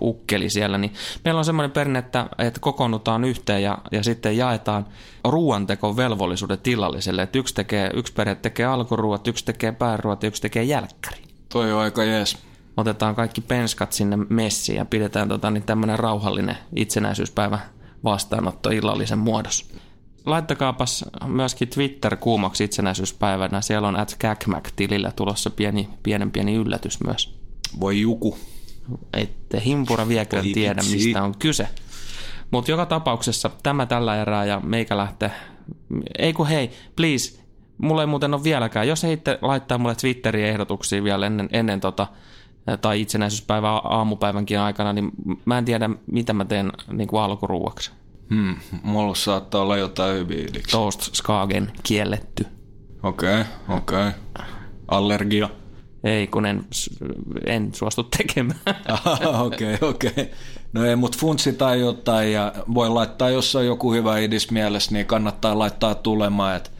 [0.00, 0.92] ukkeli siellä, niin
[1.24, 4.86] meillä on semmoinen perinne, että, että kokoonnutaan yhteen ja, ja sitten jaetaan
[5.24, 7.22] ruoantekon velvollisuudet illalliselle.
[7.22, 11.22] Että yksi, tekee, yksi perhe tekee alkuruot, yksi tekee pääruot ja yksi tekee jälkkäri.
[11.48, 12.38] Toi on aika jees.
[12.76, 17.58] Otetaan kaikki penskat sinne messiin ja pidetään tota, niin tämmöinen rauhallinen itsenäisyyspäivä
[18.04, 19.66] vastaanotto illallisen muodossa.
[20.26, 23.60] Laittakaapas myöskin Twitter kuumaksi itsenäisyyspäivänä.
[23.60, 24.16] Siellä on at
[24.76, 27.38] tilillä tulossa pieni, pienen pieni yllätys myös.
[27.80, 28.38] Voi juku.
[29.12, 30.96] Ette himpura viekään Voi tiedä, vitsi.
[30.96, 31.68] mistä on kyse.
[32.50, 35.30] Mutta joka tapauksessa tämä tällä erää ja meikä lähtee.
[36.18, 37.40] Ei kun hei, please,
[37.78, 38.88] mulla ei muuten ole vieläkään.
[38.88, 42.06] Jos heitte laittaa mulle Twitterin ehdotuksia vielä ennen, ennen tota,
[42.80, 45.10] tai itsenäisyyspäivän aamupäivänkin aikana, niin
[45.44, 47.90] mä en tiedä, mitä mä teen niin kuin alkuruuaksi.
[48.30, 50.70] Hmm, mulla saattaa olla jotain hyviä idiksi.
[50.70, 52.46] Toast Skagen kielletty.
[53.02, 54.08] Okei, okay, okei.
[54.08, 54.12] Okay.
[54.88, 55.48] Allergia.
[56.04, 56.64] Ei, kun en,
[57.46, 58.60] en suostu tekemään.
[59.40, 59.74] Okei, okei.
[59.74, 60.26] Okay, okay.
[60.72, 65.06] No ei, mutta funtsitaan jotain ja voi laittaa, jos on joku hyvä idis mielessä, niin
[65.06, 66.56] kannattaa laittaa tulemaan.
[66.56, 66.72] Et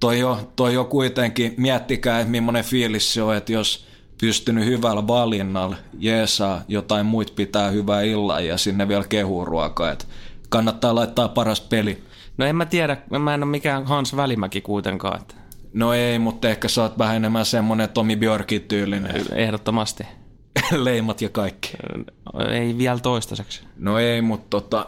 [0.00, 3.86] toi, jo, toi jo kuitenkin, miettikää, että millainen fiilis se on, että jos
[4.20, 9.96] pystynyt hyvällä valinnalla jeesaa jotain muit pitää hyvää illan ja sinne vielä kehuu ruokaa.
[10.48, 12.02] Kannattaa laittaa paras peli.
[12.38, 15.20] No en mä tiedä, mä en ole mikään Hans Välimäki kuitenkaan.
[15.20, 15.34] Että
[15.72, 19.24] No ei, mutta ehkä sä oot vähän enemmän semmonen Tomi Björkin tyylinen.
[19.34, 20.06] Ehdottomasti.
[20.76, 21.72] Leimat ja kaikki.
[22.50, 23.62] Ei vielä toistaiseksi.
[23.78, 24.86] No ei, mutta tota,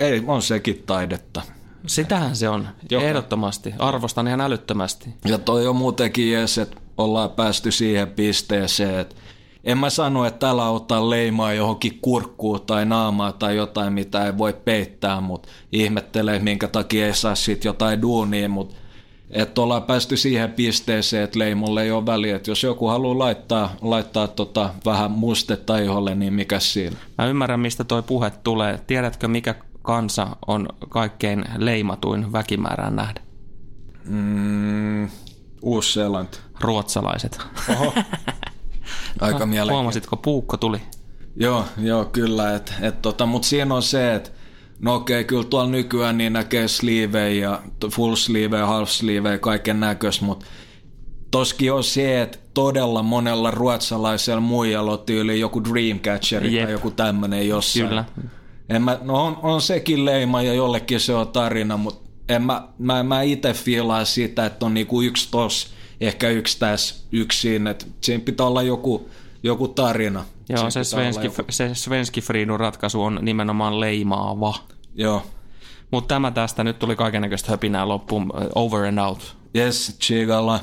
[0.00, 1.42] ei, on sekin taidetta.
[1.86, 3.04] Sitähän se on, Joka.
[3.04, 3.74] ehdottomasti.
[3.78, 5.14] Arvostan ihan älyttömästi.
[5.24, 9.16] Ja toi on muutenkin jees, että ollaan päästy siihen pisteeseen, että
[9.66, 14.38] en mä sano, että täällä ottaa leimaa johonkin kurkkuun tai naamaa tai jotain, mitä ei
[14.38, 18.76] voi peittää, mutta ihmettelee, minkä takia ei saa sitten jotain duunia, mutta
[19.30, 22.36] että ollaan päästy siihen pisteeseen, että leimolle ei ole väliä.
[22.36, 26.96] Että jos joku haluaa laittaa, laittaa tota vähän mustetta iholle, niin mikä siinä?
[27.18, 28.80] Mä ymmärrän, mistä toi puhe tulee.
[28.86, 33.22] Tiedätkö, mikä kansa on kaikkein leimatuin väkimäärään nähden?
[34.04, 35.08] Mm,
[35.62, 36.38] Uusi-Seelanti.
[36.60, 37.38] Ruotsalaiset.
[37.68, 37.92] Oho.
[39.20, 39.72] Aika mielenkiintoista.
[39.72, 40.78] Huomasitko, puukko tuli?
[41.36, 42.54] Joo, joo kyllä.
[42.54, 44.30] Et, et tota, Mutta siinä on se, että
[44.78, 49.38] no okei, kyllä tuolla nykyään niin näkee sleeve ja full sleeve ja half sleeve ja
[49.38, 50.46] kaiken näköistä, mutta
[51.30, 57.48] toskin on se, että todella monella ruotsalaisella muijalla on tyyli joku Dreamcatcher tai joku tämmöinen
[57.48, 57.88] jossain.
[57.88, 58.04] Kyllä.
[58.68, 62.68] En mä, no on, on sekin leima ja jollekin se on tarina, mutta en mä,
[62.78, 67.70] mä, mä itse fiilaa sitä, että on niinku yksi tos, ehkä yksi tässä, yksi siinä,
[67.70, 69.10] että siinä pitää olla joku,
[69.42, 70.24] joku tarina.
[70.48, 71.42] Joo, se svenski, joku...
[71.50, 74.54] se svenski Friidun ratkaisu on nimenomaan leimaava.
[74.94, 75.22] Joo.
[75.90, 78.32] Mutta tämä tästä, nyt tuli kaikenlaista höpinää loppuun.
[78.54, 79.36] Over and out.
[79.56, 80.60] Yes, chigalla.